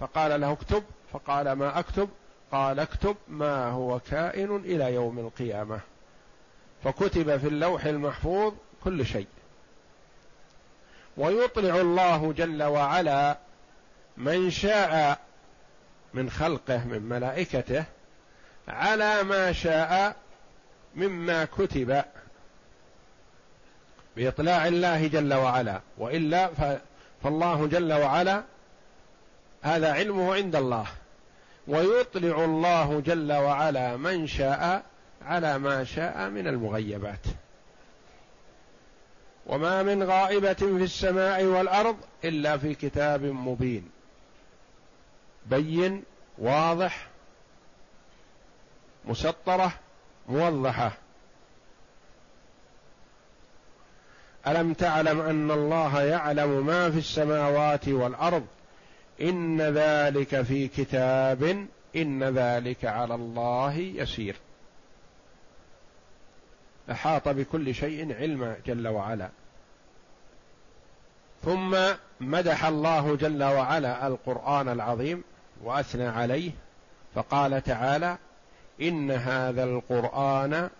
[0.00, 2.08] فقال له اكتب فقال ما أكتب؟
[2.52, 5.80] قال اكتب ما هو كائن إلى يوم القيامة.
[6.84, 9.26] فكتب في اللوح المحفوظ كل شيء.
[11.16, 13.38] ويطلع الله جل وعلا
[14.16, 15.20] من شاء
[16.14, 17.84] من خلقه من ملائكته
[18.68, 20.16] على ما شاء
[20.94, 22.04] مما كتب
[24.16, 25.80] بإطلاع الله جل وعلا.
[25.98, 26.50] وإلا
[27.22, 28.42] فالله جل وعلا
[29.62, 30.86] هذا علمه عند الله.
[31.68, 34.82] ويطلع الله جل وعلا من شاء
[35.22, 37.26] على ما شاء من المغيبات.
[39.46, 43.90] وما من غائبة في السماء والأرض إلا في كتاب مبين.
[45.46, 46.02] بين
[46.38, 47.06] واضح
[49.04, 49.72] مسطرة
[50.28, 50.92] موضحة.
[54.46, 58.46] ألم تعلم أن الله يعلم ما في السماوات والأرض؟
[59.20, 64.36] إن ذلك في كتاب إن ذلك على الله يسير.
[66.90, 69.28] أحاط بكل شيء علما جل وعلا.
[71.44, 71.76] ثم
[72.20, 75.24] مدح الله جل وعلا القرآن العظيم
[75.64, 76.50] وأثنى عليه
[77.14, 78.18] فقال تعالى
[78.82, 80.70] إن هذا القرآن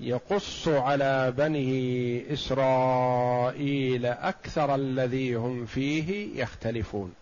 [0.00, 7.14] يقص على بني إسرائيل أكثر الذي هم فيه يختلفون.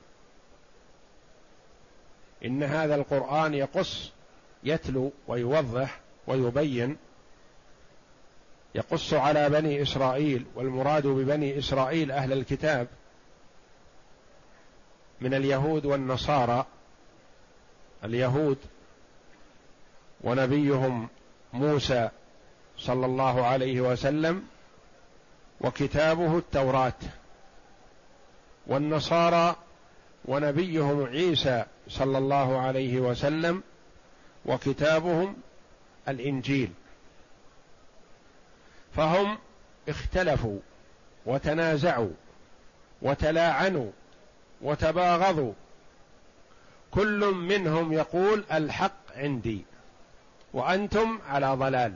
[2.45, 4.13] إن هذا القرآن يقص
[4.65, 6.97] يتلو ويوضح ويبين
[8.77, 12.89] يقص على بني إسرائيل والمراد ببني إسرائيل أهل الكتاب
[15.21, 16.67] من اليهود والنصارى.
[18.05, 18.59] اليهود
[20.21, 21.09] ونبيهم
[21.53, 22.09] موسى
[22.79, 24.47] صلى الله عليه وسلم
[25.61, 26.93] وكتابه التوراة.
[28.67, 29.57] والنصارى
[30.25, 33.63] ونبيهم عيسى صلى الله عليه وسلم
[34.45, 35.37] وكتابهم
[36.09, 36.73] الإنجيل.
[38.97, 39.39] فهم
[39.89, 40.59] اختلفوا
[41.27, 42.11] وتنازعوا
[43.03, 43.91] وتلاعنوا
[44.63, 45.53] وتباغضوا.
[46.91, 49.65] كل منهم يقول الحق عندي
[50.53, 51.95] وأنتم على ضلال.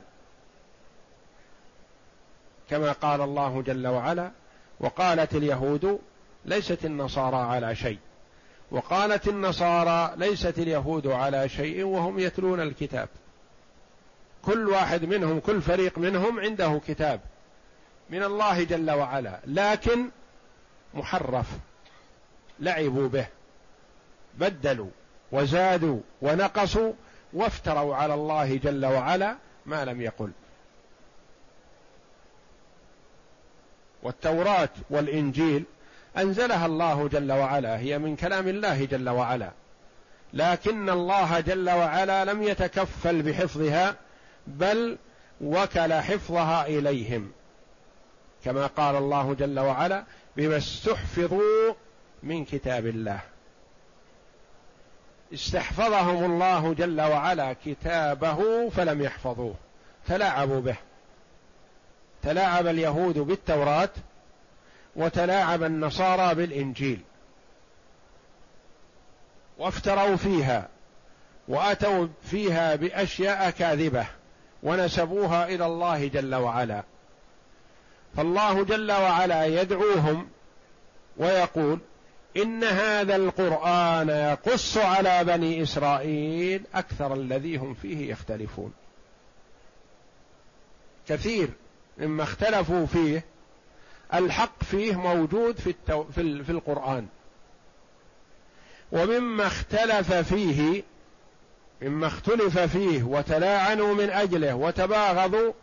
[2.69, 4.31] كما قال الله جل وعلا
[4.79, 5.99] وقالت اليهود
[6.45, 7.99] ليست النصارى على شيء.
[8.71, 13.09] وقالت النصارى ليست اليهود على شيء وهم يتلون الكتاب.
[14.45, 17.19] كل واحد منهم كل فريق منهم عنده كتاب
[18.09, 20.09] من الله جل وعلا لكن
[20.93, 21.45] محرف
[22.59, 23.27] لعبوا به
[24.37, 24.89] بدلوا
[25.31, 26.93] وزادوا ونقصوا
[27.33, 30.31] وافتروا على الله جل وعلا ما لم يقل.
[34.03, 35.63] والتوراة والإنجيل
[36.17, 39.51] أنزلها الله جل وعلا هي من كلام الله جل وعلا
[40.33, 43.95] لكن الله جل وعلا لم يتكفل بحفظها
[44.47, 44.97] بل
[45.41, 47.31] وكل حفظها إليهم.
[48.45, 50.03] كما قال الله جل وعلا
[50.37, 51.73] بما استحفظوا
[52.23, 53.19] من كتاب الله.
[55.33, 59.55] استحفظهم الله جل وعلا كتابه فلم يحفظوه.
[60.07, 60.75] تلاعبوا به.
[62.23, 63.89] تلاعب اليهود بالتوراة
[64.95, 66.99] وتلاعب النصارى بالإنجيل.
[69.57, 70.67] وافتروا فيها
[71.47, 74.05] وأتوا فيها بأشياء كاذبة.
[74.63, 76.83] ونسبوها إلى الله جل وعلا
[78.17, 80.29] فالله جل وعلا يدعوهم
[81.17, 81.79] ويقول
[82.37, 88.73] إن هذا القرآن يقص على بني إسرائيل أكثر الذي هم فيه يختلفون
[91.07, 91.49] كثير
[91.97, 93.25] مما اختلفوا فيه
[94.13, 96.03] الحق فيه موجود في, التو...
[96.03, 96.43] في.
[96.43, 97.07] في القرآن
[98.91, 100.83] ومما اختلف فيه
[101.81, 105.53] مما اختلف فيه وتلاعنوا من أجله وتباغضوا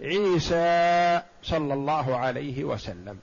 [0.00, 3.18] عيسى صلى الله عليه وسلم.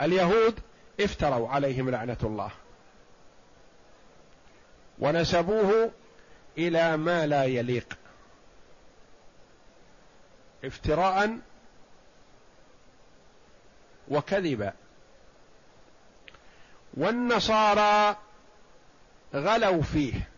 [0.00, 0.54] اليهود
[1.00, 2.50] افتروا عليهم لعنة الله
[4.98, 5.90] ونسبوه
[6.58, 7.98] إلى ما لا يليق.
[10.64, 11.38] افتراء
[14.08, 14.72] وكذبا
[16.94, 18.16] والنصارى
[19.34, 20.28] غلوا فيه.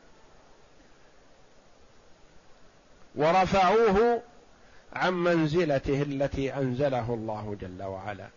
[3.15, 4.23] ورفعوه
[4.93, 8.29] عن منزلته التي أنزله الله جل وعلا.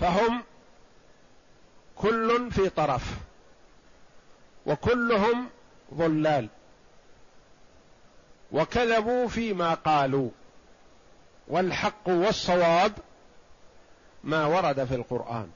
[0.00, 0.42] فهم
[1.96, 3.18] كل في طرف
[4.66, 5.48] وكلهم
[5.94, 6.48] ضلال
[8.52, 10.30] وكذبوا فيما قالوا
[11.48, 12.92] والحق والصواب
[14.24, 15.50] ما ورد في القرآن.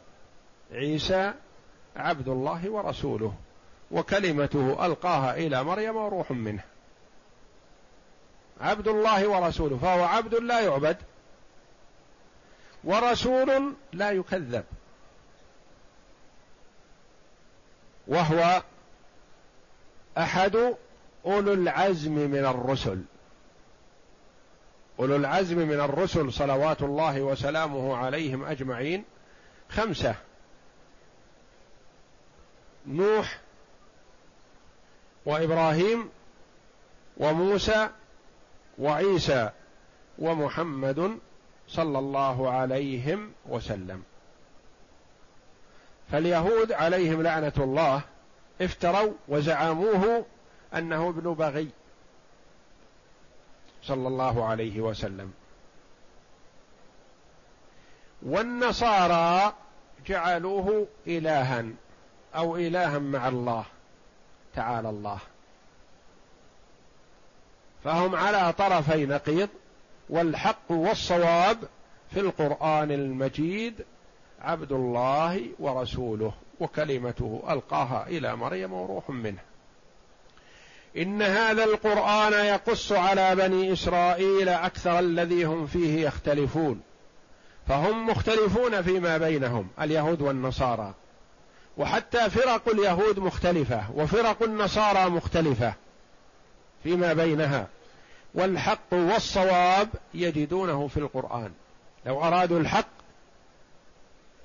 [0.72, 1.32] عيسى
[1.96, 3.34] عبد الله ورسوله.
[3.92, 6.64] وكلمته ألقاها إلى مريم وروح منه.
[8.60, 10.96] عبد الله ورسوله فهو عبد لا يعبد
[12.84, 14.64] ورسول لا يكذب
[18.08, 18.62] وهو
[20.18, 20.74] أحد
[21.26, 23.02] أولو العزم من الرسل.
[24.98, 29.04] أولو العزم من الرسل صلوات الله وسلامه عليهم أجمعين.
[29.68, 30.14] خمسة
[32.86, 33.41] نوح
[35.26, 36.10] وإبراهيم
[37.16, 37.88] وموسى
[38.78, 39.50] وعيسى
[40.18, 41.18] ومحمد
[41.68, 44.02] صلى الله عليهم وسلم.
[46.12, 48.02] فاليهود عليهم لعنة الله
[48.60, 50.24] افتروا وزعموه
[50.74, 51.68] أنه ابن بغي
[53.82, 55.32] صلى الله عليه وسلم.
[58.22, 59.54] والنصارى
[60.06, 61.64] جعلوه الها
[62.34, 63.64] أو الها مع الله.
[64.54, 65.18] تعالى الله.
[67.84, 69.48] فهم على طرفي نقيض
[70.08, 71.58] والحق والصواب
[72.10, 73.84] في القرآن المجيد
[74.40, 79.40] عبد الله ورسوله وكلمته ألقاها إلى مريم وروح منه.
[80.96, 86.82] إن هذا القرآن يقص على بني إسرائيل أكثر الذي هم فيه يختلفون.
[87.68, 90.94] فهم مختلفون فيما بينهم اليهود والنصارى.
[91.76, 95.74] وحتى فرق اليهود مختلفة وفرق النصارى مختلفة
[96.82, 97.66] فيما بينها.
[98.34, 101.52] والحق والصواب يجدونه في القرآن.
[102.06, 102.88] لو أرادوا الحق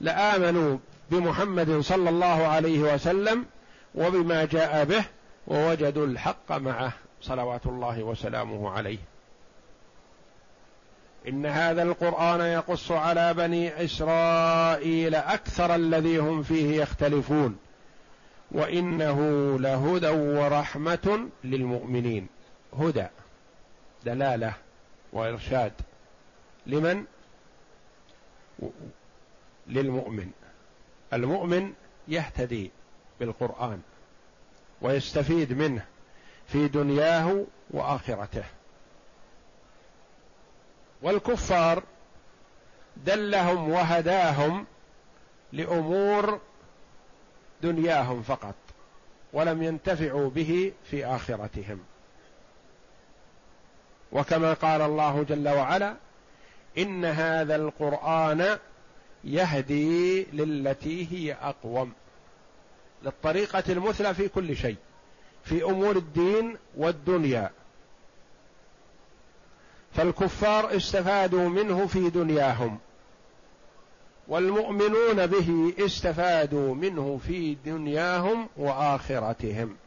[0.02, 0.78] لآمنوا
[1.12, 3.46] بمحمد صلى الله عليه وسلم
[3.96, 5.04] وبما جاء به
[5.48, 9.00] ووجدوا الحق معه صلوات الله وسلامه عليه.
[11.28, 17.58] إن هذا القرآن يقص على بني إسرائيل أكثر الذي هم فيه يختلفون
[18.52, 19.20] وإنه
[19.60, 22.28] لهدى ورحمة للمؤمنين.
[22.80, 23.08] هدى
[24.06, 24.54] دلالة
[25.14, 25.74] وإرشاد.
[26.66, 27.04] لمن؟
[29.68, 30.32] للمؤمن.
[31.14, 31.74] المؤمن
[32.08, 32.72] يهتدي
[33.20, 33.82] بالقرآن
[34.82, 35.86] ويستفيد منه
[36.48, 38.44] في دنياه وآخرته.
[41.02, 41.84] والكفار
[43.06, 44.66] دلهم وهداهم
[45.54, 46.40] لأمور
[47.62, 48.56] دنياهم فقط
[49.34, 51.80] ولم ينتفعوا به في آخرتهم.
[54.12, 55.96] وكما قال الله جل وعلا
[56.78, 58.58] إن هذا القرآن
[59.24, 61.94] يهدي للتي هي أقوم
[63.04, 64.78] للطريقة المثلى في كل شيء
[65.44, 67.52] في أمور الدين والدنيا.
[69.96, 72.80] فالكفار استفادوا منه في دنياهم
[74.28, 79.78] والمؤمنون به استفادوا منه في دنياهم وآخرتهم.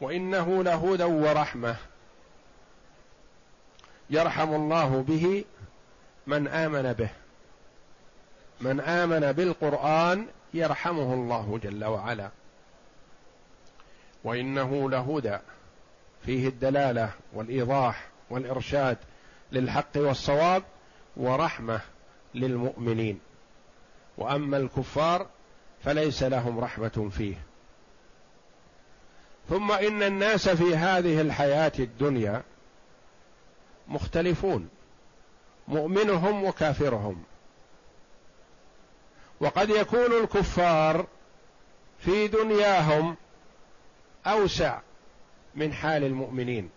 [0.00, 1.76] وإنه لهدى ورحمة.
[4.10, 5.44] يرحم الله به
[6.26, 7.10] من آمن به.
[8.60, 12.30] من آمن بالقرآن يرحمه الله جل وعلا.
[14.24, 15.38] وإنه لهدى.
[16.26, 18.96] فيه الدلالة والإيضاح والإرشاد
[19.52, 20.62] للحق والصواب
[21.16, 21.80] ورحمة
[22.34, 23.20] للمؤمنين.
[24.18, 25.26] وأما الكفار
[25.84, 27.34] فليس لهم رحمة فيه.
[29.48, 32.42] ثم إن الناس في هذه الحياة الدنيا
[33.88, 34.68] مختلفون
[35.68, 37.22] مؤمنهم وكافرهم.
[39.40, 41.06] وقد يكون الكفار
[41.98, 43.16] في دنياهم
[44.26, 44.78] أوسع
[45.54, 46.70] من حال المؤمنين.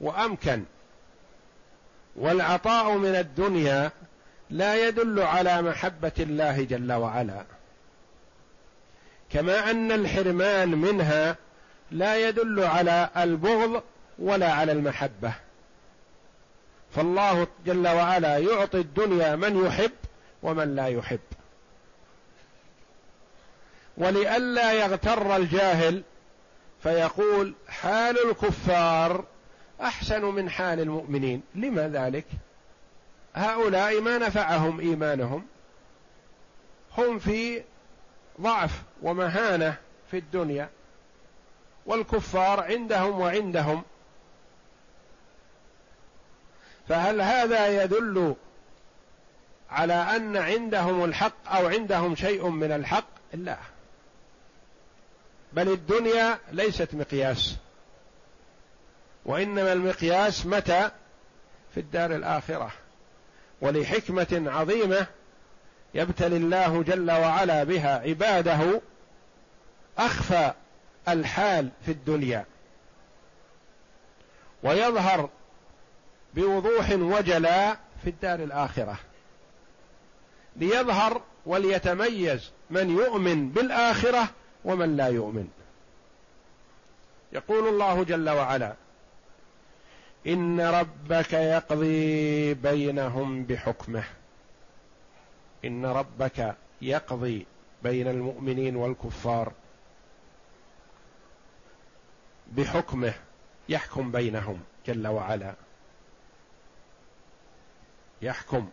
[0.00, 0.64] وأمكن.
[2.16, 3.90] والعطاء من الدنيا
[4.50, 7.44] لا يدل على محبة الله جل وعلا.
[9.30, 11.36] كما أن الحرمان منها
[11.90, 13.82] لا يدل على البغض
[14.18, 15.32] ولا على المحبة.
[16.90, 19.92] فالله جل وعلا يعطي الدنيا من يحب
[20.42, 21.20] ومن لا يحب.
[23.96, 26.02] ولئلا يغتر الجاهل
[26.82, 29.24] فيقول حال الكفار
[29.80, 31.42] أحسن من حال المؤمنين.
[31.54, 32.24] لما ذلك؟
[33.34, 35.46] هؤلاء ما نفعهم إيمانهم.
[36.98, 37.62] هم في
[38.40, 39.76] ضعف ومهانة
[40.10, 40.68] في الدنيا.
[41.86, 43.82] والكفار عندهم وعندهم.
[46.88, 48.34] فهل هذا يدل
[49.70, 53.58] على أن عندهم الحق أو عندهم شيء من الحق؟ لا.
[55.52, 57.56] بل الدنيا ليست مقياس.
[59.24, 60.90] وإنما المقياس متى؟
[61.74, 62.70] في الدار الآخرة.
[63.60, 65.06] ولحكمة عظيمة
[65.94, 68.80] يبتلي الله جل وعلا بها عباده
[69.98, 70.52] أخفى
[71.08, 72.44] الحال في الدنيا.
[74.62, 75.30] ويظهر
[76.34, 78.98] بوضوح وجلاء في الدار الآخرة.
[80.56, 84.28] ليظهر وليتميز من يؤمن بالآخرة
[84.64, 85.48] ومن لا يؤمن.
[87.32, 88.74] يقول الله جل وعلا
[90.26, 94.04] إن ربك يقضي بينهم بحكمه.
[95.64, 97.46] إن ربك يقضي
[97.82, 99.52] بين المؤمنين والكفار
[102.52, 103.14] بحكمه
[103.68, 105.54] يحكم بينهم جل وعلا.
[108.22, 108.70] يحكم.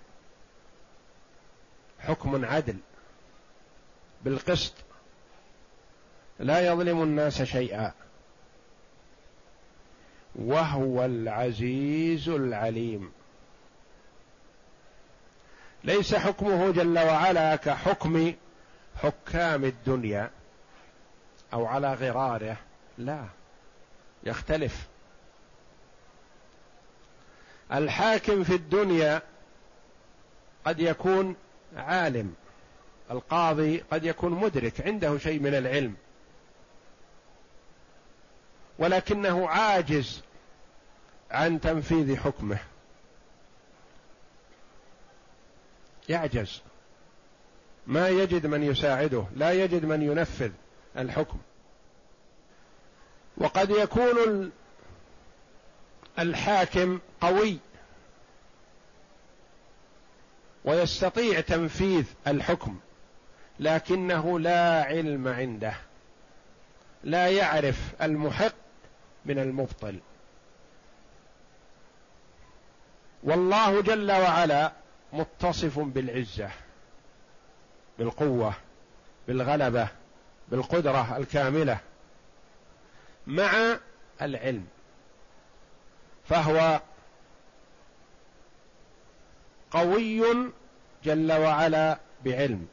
[1.99, 2.77] حكم عدل
[4.23, 4.84] بالقسط
[6.39, 7.91] لا يظلم الناس شيئا.
[10.35, 13.11] وهو العزيز العليم.
[15.83, 18.33] ليس حكمه جل وعلا كحكم
[18.95, 20.31] حكام الدنيا
[21.53, 22.57] أو على غراره
[22.97, 23.25] لا
[24.23, 24.87] يختلف.
[27.73, 29.21] الحاكم في الدنيا
[30.65, 31.35] قد يكون
[31.77, 32.33] عالم
[33.11, 35.95] القاضي قد يكون مدرك عنده شيء من العلم.
[38.79, 40.21] ولكنه عاجز
[41.31, 42.57] عن تنفيذ حكمه.
[46.09, 46.61] يعجز.
[47.87, 50.51] ما يجد من يساعده لا يجد من ينفذ
[50.97, 51.37] الحكم.
[53.37, 54.51] وقد يكون
[56.19, 57.57] الحاكم قوي
[60.65, 62.79] ويستطيع تنفيذ الحكم
[63.59, 65.73] لكنه لا علم عنده
[67.03, 68.64] لا يعرف المحق
[69.25, 69.99] من المبطل.
[73.23, 74.71] والله جل وعلا
[75.13, 76.49] متصف بالعزة
[77.99, 78.53] بالقوة
[79.27, 79.87] بالغلبة
[80.49, 81.79] بالقدرة الكاملة
[83.27, 83.77] مع
[84.21, 84.67] العلم.
[86.25, 86.81] فهو
[89.71, 90.23] قوي
[91.03, 92.67] جل وعلا بعلم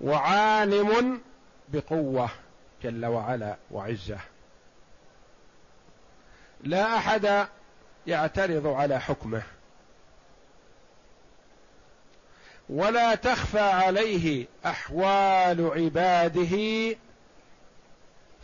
[0.00, 1.20] وعالم
[1.68, 2.28] بقوة
[2.82, 4.18] جل وعلا وعزة.
[6.64, 7.48] لا أحد
[8.06, 9.42] يعترض على حكمه.
[12.68, 16.96] ولا تخفى عليه أحوال عباده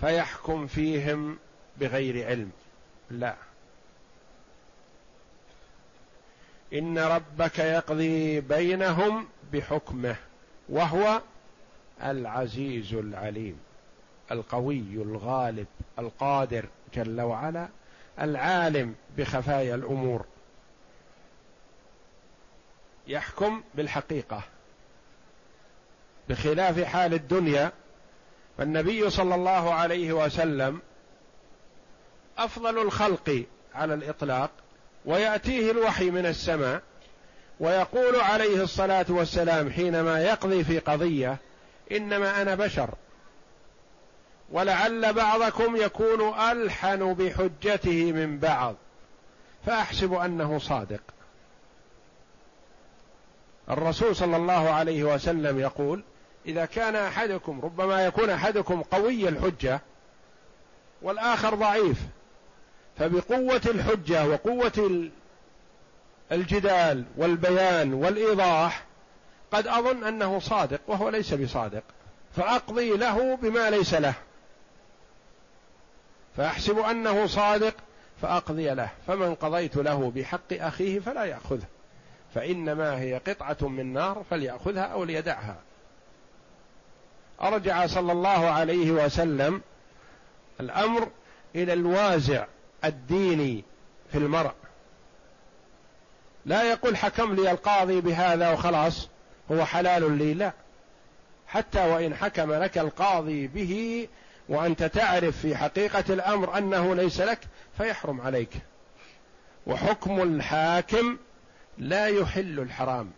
[0.01, 1.39] فيحكم فيهم
[1.77, 2.51] بغير علم.
[3.11, 3.35] لا.
[6.73, 10.17] إن ربك يقضي بينهم بحكمه
[10.69, 11.23] وهو
[12.03, 13.59] العزيز العليم
[14.31, 15.67] القوي الغالب
[15.99, 17.69] القادر جل وعلا.
[18.21, 20.25] العالم بخفايا الأمور.
[23.07, 24.43] يحكم بالحقيقة.
[26.29, 27.73] بخلاف حال الدنيا
[28.59, 30.81] فالنبي صلى الله عليه وسلم
[32.39, 33.45] أفضل الخلق
[33.75, 34.51] على الإطلاق
[35.05, 36.83] ويأتيه الوحي من السماء
[37.61, 41.37] ويقول عليه الصلاة والسلام حينما يقضي في قضية
[41.93, 42.95] إنما أنا بشر.
[44.53, 48.75] ولعل بعضكم يكون ألحن بحجته من بعض.
[49.67, 51.01] فأحسب أنه صادق.
[53.71, 56.03] الرسول صلى الله عليه وسلم يقول
[56.47, 59.81] إذا كان أحدكم ربما يكون أحدكم قوي الحجة
[61.03, 61.99] والآخر ضعيف
[62.99, 65.09] فبقوة الحجة وقوة
[66.33, 68.85] الجدال والبيان والإيضاح
[69.53, 71.83] قد أظن أنه صادق وهو ليس بصادق
[72.37, 74.15] فأقضي له بما ليس له.
[76.37, 77.75] فأحسب أنه صادق
[78.23, 78.89] فأقضي له.
[79.07, 81.67] فمن قضيت له بحق أخيه فلا يأخذه.
[82.35, 85.57] فإنما هي قطعة من نار فليأخذها أو ليدعها.
[87.43, 89.63] أرجع صلى الله عليه وسلم
[90.61, 91.09] الأمر
[91.55, 92.47] إلى الوازع
[92.85, 93.65] الديني
[94.13, 94.55] في المرء.
[96.47, 99.09] لا يقول حكم لي القاضي بهذا وخلاص
[99.53, 100.53] هو حلال لي لا.
[101.47, 104.09] حتى وإن حكم لك القاضي به
[104.49, 107.39] وأنت تعرف في حقيقة الأمر أنه ليس لك
[107.79, 108.53] فيحرم عليك.
[109.67, 111.17] وحكم الحاكم
[111.79, 113.11] لا يحل الحرام.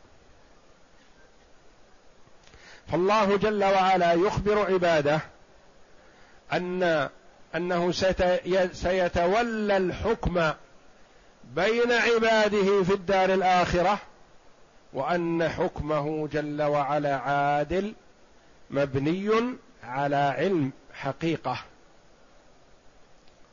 [2.93, 5.21] فالله جل وعلا يخبر عباده
[6.53, 7.09] ان
[7.55, 7.93] أنه
[8.73, 10.53] سيتولى الحكم
[11.55, 13.99] بين عباده في الدار الآخرة
[14.93, 17.95] وأن حكمه جل وعلا عادل
[18.71, 19.31] مبني
[19.85, 21.59] على علم حقيقة.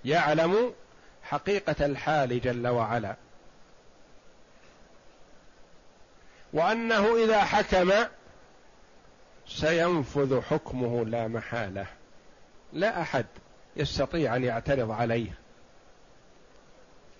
[0.05, 0.73] يعلم
[1.23, 3.15] حقيقة الحال جل وعلا.
[6.53, 7.91] وأنه إذا حكم
[9.47, 11.86] سينفذ حكمه لا محالة.
[12.73, 13.26] لا أحد
[13.76, 15.32] يستطيع أن يعترض عليه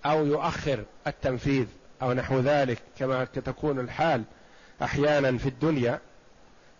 [0.06, 1.68] أو يؤخر التنفيذ
[2.02, 4.24] أو نحو ذلك كما تكون الحال
[4.82, 6.00] أحيانا في الدنيا.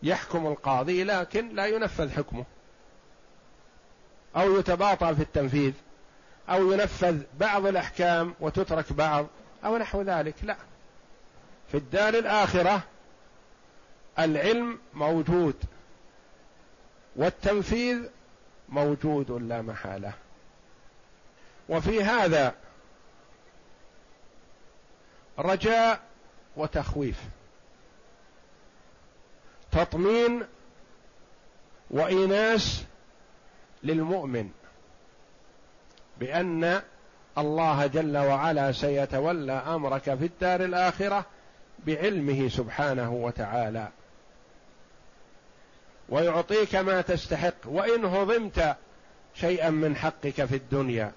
[0.04, 2.46] يحكم القاضي لكن لا ينفذ حكمه.
[4.36, 5.74] أو يتباطأ في التنفيذ
[6.50, 9.28] أو ينفذ بعض الأحكام وتترك بعض
[9.66, 10.56] أو نحو ذلك لا.
[11.72, 12.82] في الدار الآخرة
[14.20, 15.56] العلم موجود
[17.16, 18.04] والتنفيذ
[18.70, 20.14] موجود لا محالة.
[21.70, 22.56] وفي هذا
[25.40, 26.00] رجاء
[26.56, 27.20] وتخويف.
[29.76, 30.44] تطمين
[31.92, 32.84] وإناس
[33.84, 34.50] للمؤمن
[36.20, 36.82] بأن
[37.38, 41.26] الله جل وعلا سيتولى أمرك في الدار الآخرة
[41.86, 43.88] بعلمه سبحانه وتعالى.
[46.10, 48.76] ويعطيك ما تستحق وإن هضمت
[49.34, 51.12] شيئا من حقك في الدنيا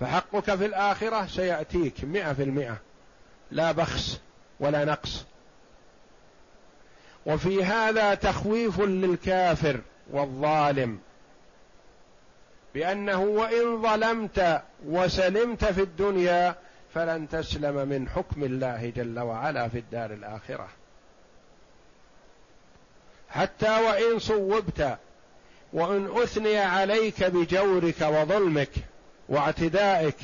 [0.00, 2.76] فحقك في الآخرة سيأتيك مئة في المئة.
[3.50, 4.20] لا بخس
[4.60, 5.24] ولا نقص.
[7.26, 10.98] وفي هذا تخويف للكافر والظالم
[12.74, 16.54] بأنه وإن ظلمت وسلمت في الدنيا
[16.94, 20.68] فلن تسلم من حكم الله جل وعلا في الدار الآخرة.
[23.28, 24.98] حتى وإن صوبت
[25.72, 28.70] وإن أثني عليك بجورك وظلمك
[29.28, 30.16] واعتدائك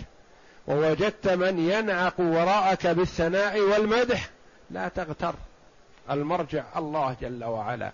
[0.67, 4.31] ووجدت من ينعق وراءك بالثناء والمدح
[4.71, 5.35] لا تغتر.
[6.11, 7.93] المرجع الله جل وعلا.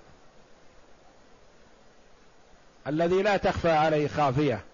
[2.86, 4.64] الذي لا تخفى عليه خافية.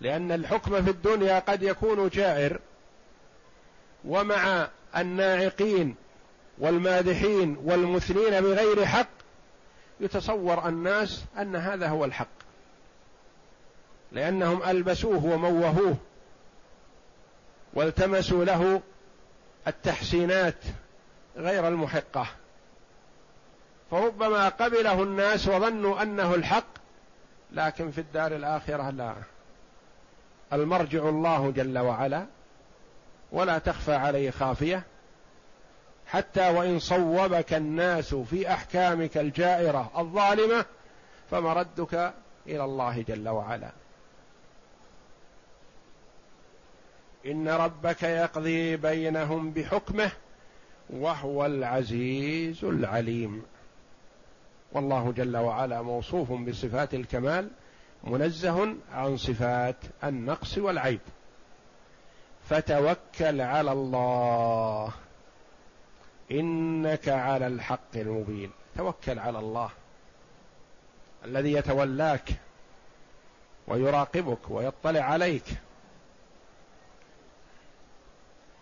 [0.00, 2.60] لأن الحكم في الدنيا قد يكون جائر.
[4.04, 5.94] ومع الناعقين
[6.58, 9.08] والمادحين والمثنين بغير حق
[10.00, 12.28] يتصور الناس أن هذا هو الحق.
[14.12, 15.96] لأنهم ألبسوه وموهوه
[17.74, 18.82] والتمسوا له
[19.66, 20.54] التحسينات.
[21.38, 22.26] غير المحقة.
[23.90, 26.66] فربما قبله الناس وظنوا أنه الحق
[27.52, 29.14] لكن في الدار الآخرة لا.
[30.52, 32.26] المرجع الله جل وعلا
[33.32, 34.82] ولا تخفى عليه خافية.
[36.06, 40.64] حتى وإن صوبك الناس في أحكامك الجائرة الظالمة
[41.30, 42.12] فمردك
[42.46, 43.70] إلى الله جل وعلا.
[47.26, 50.10] إن ربك يقضي بينهم بحكمه
[50.90, 53.42] وهو العزيز العليم.
[54.72, 57.50] والله جل وعلا موصوف بصفات الكمال
[58.04, 61.00] منزه عن صفات النقص والعيب.
[62.48, 64.92] فتوكل على الله.
[66.30, 68.50] إنك على الحق المبين.
[68.76, 69.70] توكل على الله.
[71.24, 72.28] الذي يتولاك
[73.68, 75.44] ويراقبك ويطلع عليك.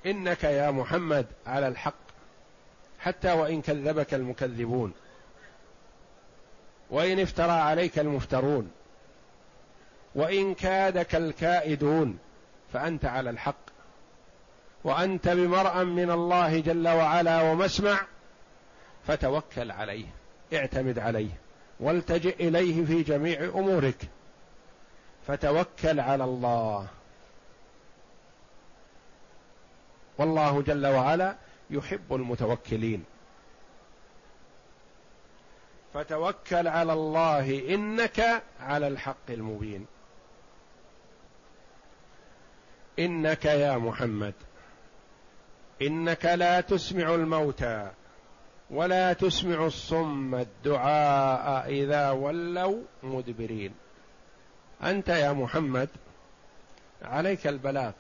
[0.07, 2.06] إنك يا محمد على الحق
[3.07, 4.93] حتى وإن كذبك المكذبون.
[6.91, 8.71] وإن افترى عليك المفترون.
[10.15, 12.19] وإن كادك الكائدون.
[12.73, 13.67] فأنت على الحق.
[14.85, 18.01] وأنت بمرأ من الله جل وعلا ومسمع.
[19.07, 20.07] فتوكل عليه.
[20.55, 21.31] اعتمد عليه.
[21.81, 24.09] والتجئ إليه في جميع أمورك.
[25.27, 26.87] فتوكل على الله.
[30.19, 33.05] والله جل وعلا يحب المتوكلين.
[35.95, 39.87] فتوكل على الله إنك على الحق المبين.
[42.99, 44.35] إنك يا محمد
[45.83, 47.91] إنك لا تسمع الموتى
[48.71, 53.75] ولا تسمع الصم الدعاء إذا ولوا مدبرين.
[54.83, 55.89] أنت يا محمد
[57.03, 57.93] عليك البلاغ.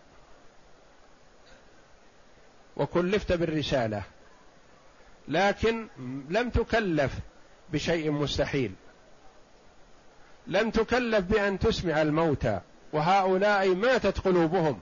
[2.76, 4.02] وكلفت بالرسالة.
[5.28, 5.86] لكن
[6.30, 7.12] لم تكلف
[7.72, 8.72] بشيء مستحيل.
[10.46, 12.60] لم تكلف بأن تسمع الموتى
[12.92, 14.80] وهؤلاء ماتت قلوبهم.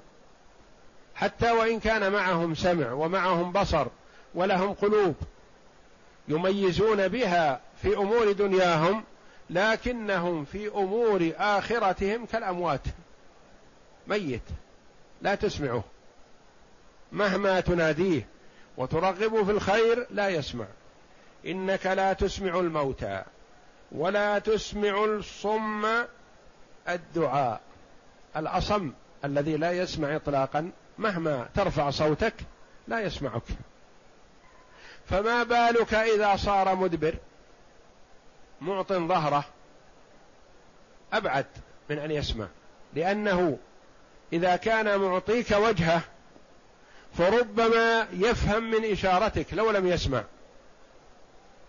[1.14, 3.86] حتى وإن كان معهم سمع ومعهم بصر
[4.34, 5.14] ولهم قلوب
[6.28, 9.04] يميزون بها في أمور دنياهم
[9.50, 12.80] لكنهم في أمور آخرتهم كالأموات.
[14.06, 14.42] ميت.
[15.22, 15.84] لا تسمعه.
[17.14, 18.26] مهما تناديه
[18.76, 20.66] وترغبه في الخير لا يسمع.
[21.46, 23.22] إنك لا تسمع الموتى
[23.92, 25.86] ولا تسمع الصم
[26.88, 27.60] الدعاء.
[28.36, 28.92] الأصم
[29.24, 32.34] الذي لا يسمع اطلاقا مهما ترفع صوتك
[32.88, 33.42] لا يسمعك.
[35.06, 37.14] فما بالك إذا صار مدبر؟
[38.60, 39.44] معط ظهره
[41.12, 41.46] أبعد
[41.90, 42.46] من أن يسمع
[42.94, 43.58] لأنه
[44.32, 46.02] إذا كان معطيك وجهه
[47.18, 50.24] فربما يفهم من إشارتك لو لم يسمع.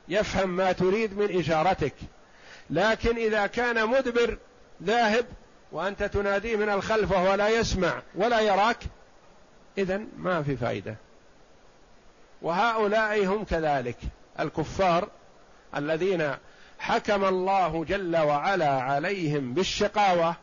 [0.08, 1.93] يفهم ما تريد من إشارتك.
[2.70, 4.38] لكن إذا كان مدبر
[4.84, 5.26] ذاهب
[5.72, 8.78] وأنت تناديه من الخلف وهو لا يسمع ولا يراك
[9.78, 10.96] اذا ما في فائدة.
[12.41, 13.98] وهؤلاء هم كذلك
[14.39, 15.10] الكفار
[15.76, 16.36] الذين
[16.80, 20.36] حكم الله جل وعلا عليهم بالشقاوة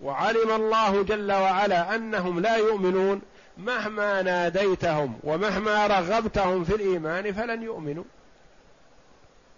[0.00, 3.22] وعلم الله جل وعلا أنهم لا يؤمنون
[3.56, 8.04] مهما ناديتهم ومهما رغبتهم في الإيمان فلن يؤمنوا.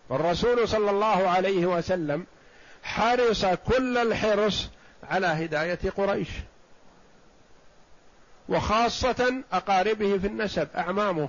[0.08, 2.26] والرسول صلى الله عليه وسلم
[2.82, 4.68] حرص كل الحرص
[5.02, 6.28] على هداية قريش.
[8.48, 11.28] وخاصة أقاربه في النسب أعمامه.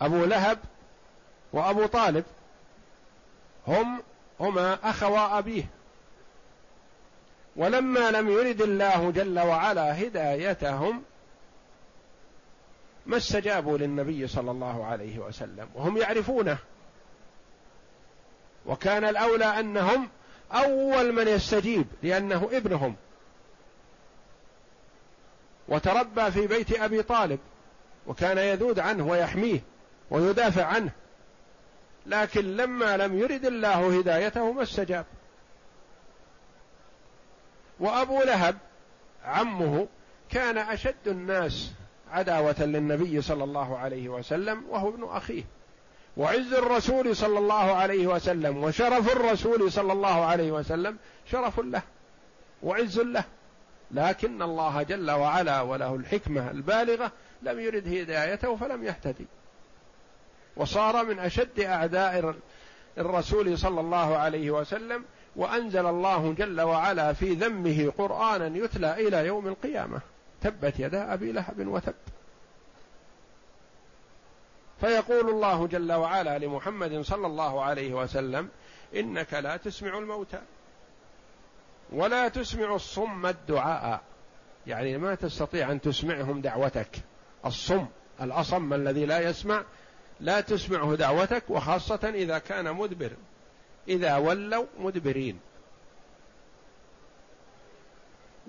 [0.00, 0.58] أبو لهب
[1.52, 2.24] وأبو طالب
[3.68, 4.02] هم
[4.40, 5.64] هما اخوا أبيه.
[7.56, 11.02] ولما لم يرد الله جل وعلا هدايتهم
[13.06, 16.58] ما استجابوا للنبي صلى الله عليه وسلم وهم يعرفونه.
[18.66, 20.08] وكان الأولى أنهم
[20.52, 22.96] أول من يستجيب لأنه ابنهم.
[25.68, 27.38] وتربى في بيت أبي طالب
[28.06, 29.60] وكان يذود عنه ويحميه
[30.10, 30.90] ويدافع عنه.
[32.06, 35.06] لكن لما لم يرد الله هدايته ما استجاب.
[37.82, 38.56] وأبو لهب
[39.24, 39.86] عمه
[40.30, 41.72] كان أشد الناس
[42.10, 45.44] عداوة للنبي صلى الله عليه وسلم وهو ابن أخيه.
[46.16, 50.96] وعز الرسول صلى الله عليه وسلم وشرف الرسول صلى الله عليه وسلم
[51.30, 51.82] شرف له
[52.62, 53.24] وعز له.
[53.90, 57.12] لكن الله جل وعلا وله الحكمة البالغة
[57.42, 59.26] لم يرد هدايته فلم يهتدي.
[60.56, 62.34] وصار من أشد أعداء
[62.98, 65.04] الرسول صلى الله عليه وسلم
[65.36, 70.00] وأنزل الله جل وعلا في ذمه قرآنا يتلى إلى يوم القيامة.
[70.42, 71.94] تبت يدا أبي لهب وتب.
[74.80, 78.48] فيقول الله جل وعلا لمحمد صلى الله عليه وسلم
[78.96, 80.40] إنك لا تسمع الموتى
[81.92, 84.00] ولا تسمع الصم الدعاء.
[84.66, 86.96] يعني ما تستطيع أن تسمعهم دعوتك.
[87.46, 87.86] الصم
[88.20, 89.62] الأصم الذي لا يسمع
[90.20, 93.10] لا تسمعه دعوتك وخاصة إذا كان مدبر.
[93.88, 95.40] إذا ولوا مدبرين.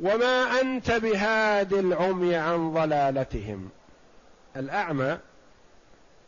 [0.01, 3.69] وما أنت بهاد العمي عن ضلالتهم.
[4.55, 5.19] الأعمى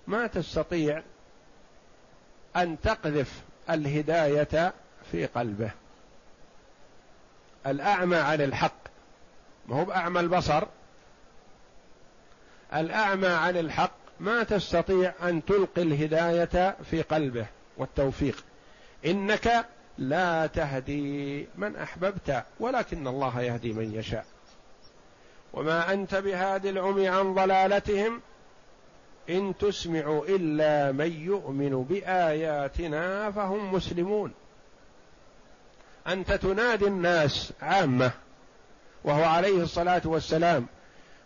[0.07, 1.03] ما تستطيع
[2.55, 4.73] أن تقذف الهداية
[5.11, 5.71] في قلبه.
[7.67, 8.77] الأعمى عن الحق.
[9.67, 10.63] ما هو بأعمى البصر.
[12.73, 17.45] الأعمى عن الحق ما تستطيع أن تلقي الهداية في قلبه
[17.77, 18.43] والتوفيق.
[19.05, 19.65] إنك
[19.97, 24.25] لا تهدي من أحببت ولكن الله يهدي من يشاء.
[25.53, 28.21] وما أنت بهادي العمي عن ضلالتهم
[29.29, 34.33] إن تسمع إلا من يؤمن بآياتنا فهم مسلمون.
[36.07, 38.11] أنت تنادي الناس عامة
[39.03, 40.65] وهو عليه الصلاة والسلام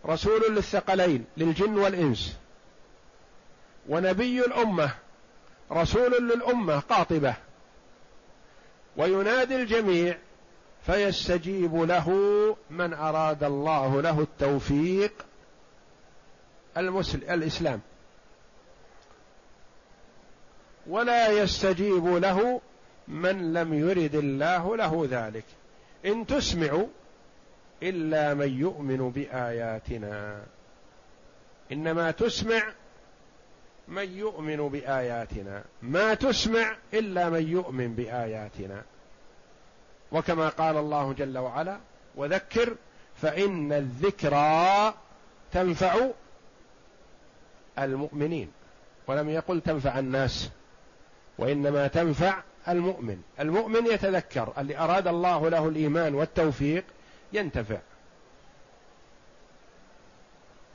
[0.06, 2.38] رسول للثقلين للجن والإنس.
[3.90, 4.92] ونبي الأمة
[5.72, 7.36] رسول للأمة قاطبة.
[8.98, 10.18] وينادي الجميع
[10.86, 12.10] فيستجيب له
[12.70, 15.14] من أراد الله له التوفيق
[16.78, 17.82] المسلم الإسلام.
[20.88, 22.62] ولا يستجيب له
[23.08, 25.46] من لم يرد الله له ذلك.
[26.06, 26.86] إن تسمع
[27.84, 30.42] إلا من يؤمن بآياتنا.
[31.72, 32.62] إنما تسمع
[33.90, 38.84] من يؤمن بآياتنا ما تسمع إلا من يؤمن بآياتنا.
[40.12, 41.80] وكما قال الله جل وعلا
[42.16, 42.76] وذكر
[43.16, 44.94] فإن الذكرى
[45.52, 46.10] تنفع
[47.80, 48.52] المؤمنين.
[49.08, 50.50] ولم يقل تنفع الناس
[51.38, 53.22] وإنما تنفع المؤمن.
[53.40, 56.84] المؤمن يتذكر اللي أراد الله له الإيمان والتوفيق
[57.34, 57.78] ينتفع.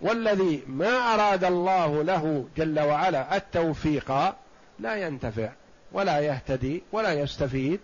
[0.01, 4.13] والذي ما أراد الله له جل وعلا التوفيق
[4.79, 5.53] لا ينتفع
[5.93, 7.81] ولا يهتدي ولا يستفيد.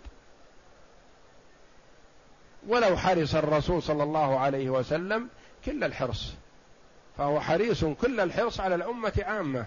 [2.67, 5.29] ولو حرص الرسول صلى الله عليه وسلم
[5.65, 6.33] كل الحرص
[7.17, 9.65] فهو حريص كل الحرص على الأمة عامة.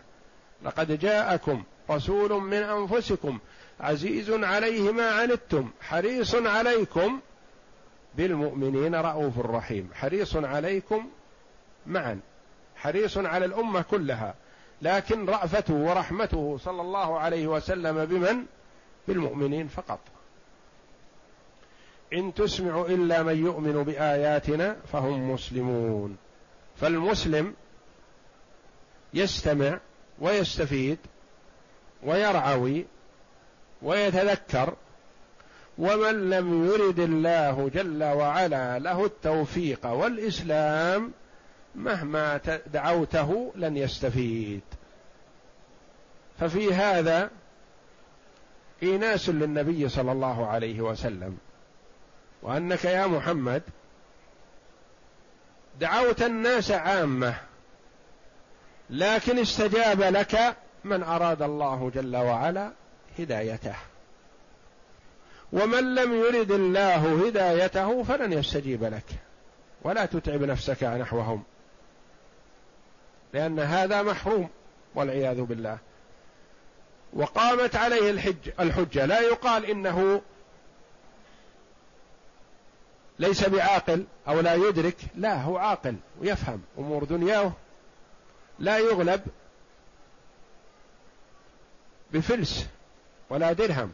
[0.63, 3.39] لقد جاءكم رسول من أنفسكم
[3.81, 7.21] عزيز عليه ما عنتم حريص عليكم
[8.15, 11.09] بالمؤمنين رؤوف رحيم حريص عليكم
[11.87, 12.21] معا.
[12.85, 14.35] حريص على الأمة كلها
[14.83, 18.45] لكن رأفته ورحمته صلى الله عليه وسلم بمن؟
[19.09, 20.01] بالمؤمنين فقط.
[22.13, 26.17] إن تسمع إلا من يؤمن بآياتنا فهم مسلمون.
[26.77, 27.55] فالمسلم
[29.15, 29.81] يستمع
[30.19, 30.99] ويستفيد
[32.03, 32.87] ويرعوي
[33.83, 34.75] ويتذكر
[35.79, 41.13] ومن لم يرد الله جل وعلا له التوفيق والإسلام
[41.75, 44.61] مهما دعوته لن يستفيد.
[46.41, 47.31] ففي هذا
[48.83, 51.39] إيناس للنبي صلى الله عليه وسلم.
[52.43, 53.63] وأنك يا محمد
[55.81, 57.35] دعوت الناس عامة
[58.91, 62.73] لكن استجاب لك من أراد الله جل وعلا
[63.19, 63.75] هدايته.
[65.53, 69.07] ومن لم يرد الله هدايته فلن يستجيب لك.
[69.83, 71.45] ولا تتعب نفسك نحوهم.
[73.35, 74.49] لأن هذا محروم
[74.95, 75.79] والعياذ بالله.
[77.13, 79.07] وقامت عليه الحج الحجة.
[79.07, 80.23] لا يقال إنه
[83.19, 84.97] ليس بعاقل أو لا يدرك.
[85.15, 87.53] لا هو عاقل ويفهم أمور دنياه.
[88.59, 89.21] لا يغلب
[92.13, 92.67] بفلس
[93.31, 93.93] ولا درهم.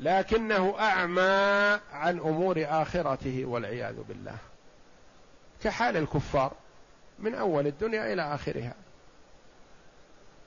[0.00, 4.36] لكنه أعمى عن أمور آخرته والعياذ بالله.
[5.62, 6.52] كحال الكفار.
[7.18, 8.74] من أول الدنيا إلى آخرها.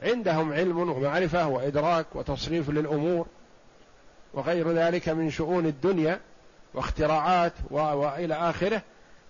[0.03, 3.27] عندهم علم ومعرفة وإدراك وتصريف للأمور
[4.33, 6.19] وغير ذلك من شؤون الدنيا
[6.73, 8.81] واختراعات وإلى آخره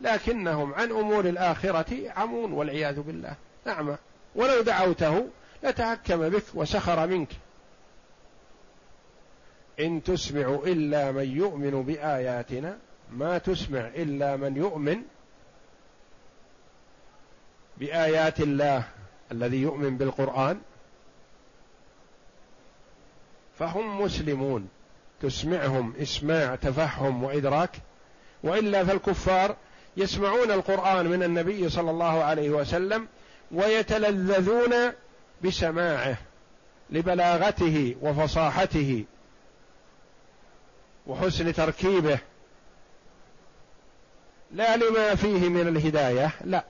[0.01, 3.35] لكنهم عن أمور الآخرة عمون والعياذ بالله.
[3.67, 3.97] اعمى
[4.35, 5.27] ولو دعوته
[5.63, 7.29] لتهكم بك وسخر منك.
[9.79, 12.77] إن تسمع إلا من يؤمن بآياتنا
[13.11, 15.01] ما تسمع إلا من يؤمن
[17.79, 18.83] بآيات الله
[19.31, 20.61] الذي يؤمن بالقرآن
[23.59, 24.69] فهم مسلمون
[25.21, 27.71] تسمعهم إسماع تفهم وإدراك
[28.43, 29.55] وإلا فالكفار
[29.97, 33.07] يسمعون القرآن من النبي صلى الله عليه وسلم
[33.51, 34.73] ويتلذذون
[35.43, 36.17] بسماعه
[36.89, 39.05] لبلاغته وفصاحته
[41.07, 42.19] وحسن تركيبه.
[44.51, 46.63] لا لما فيه من الهداية لا.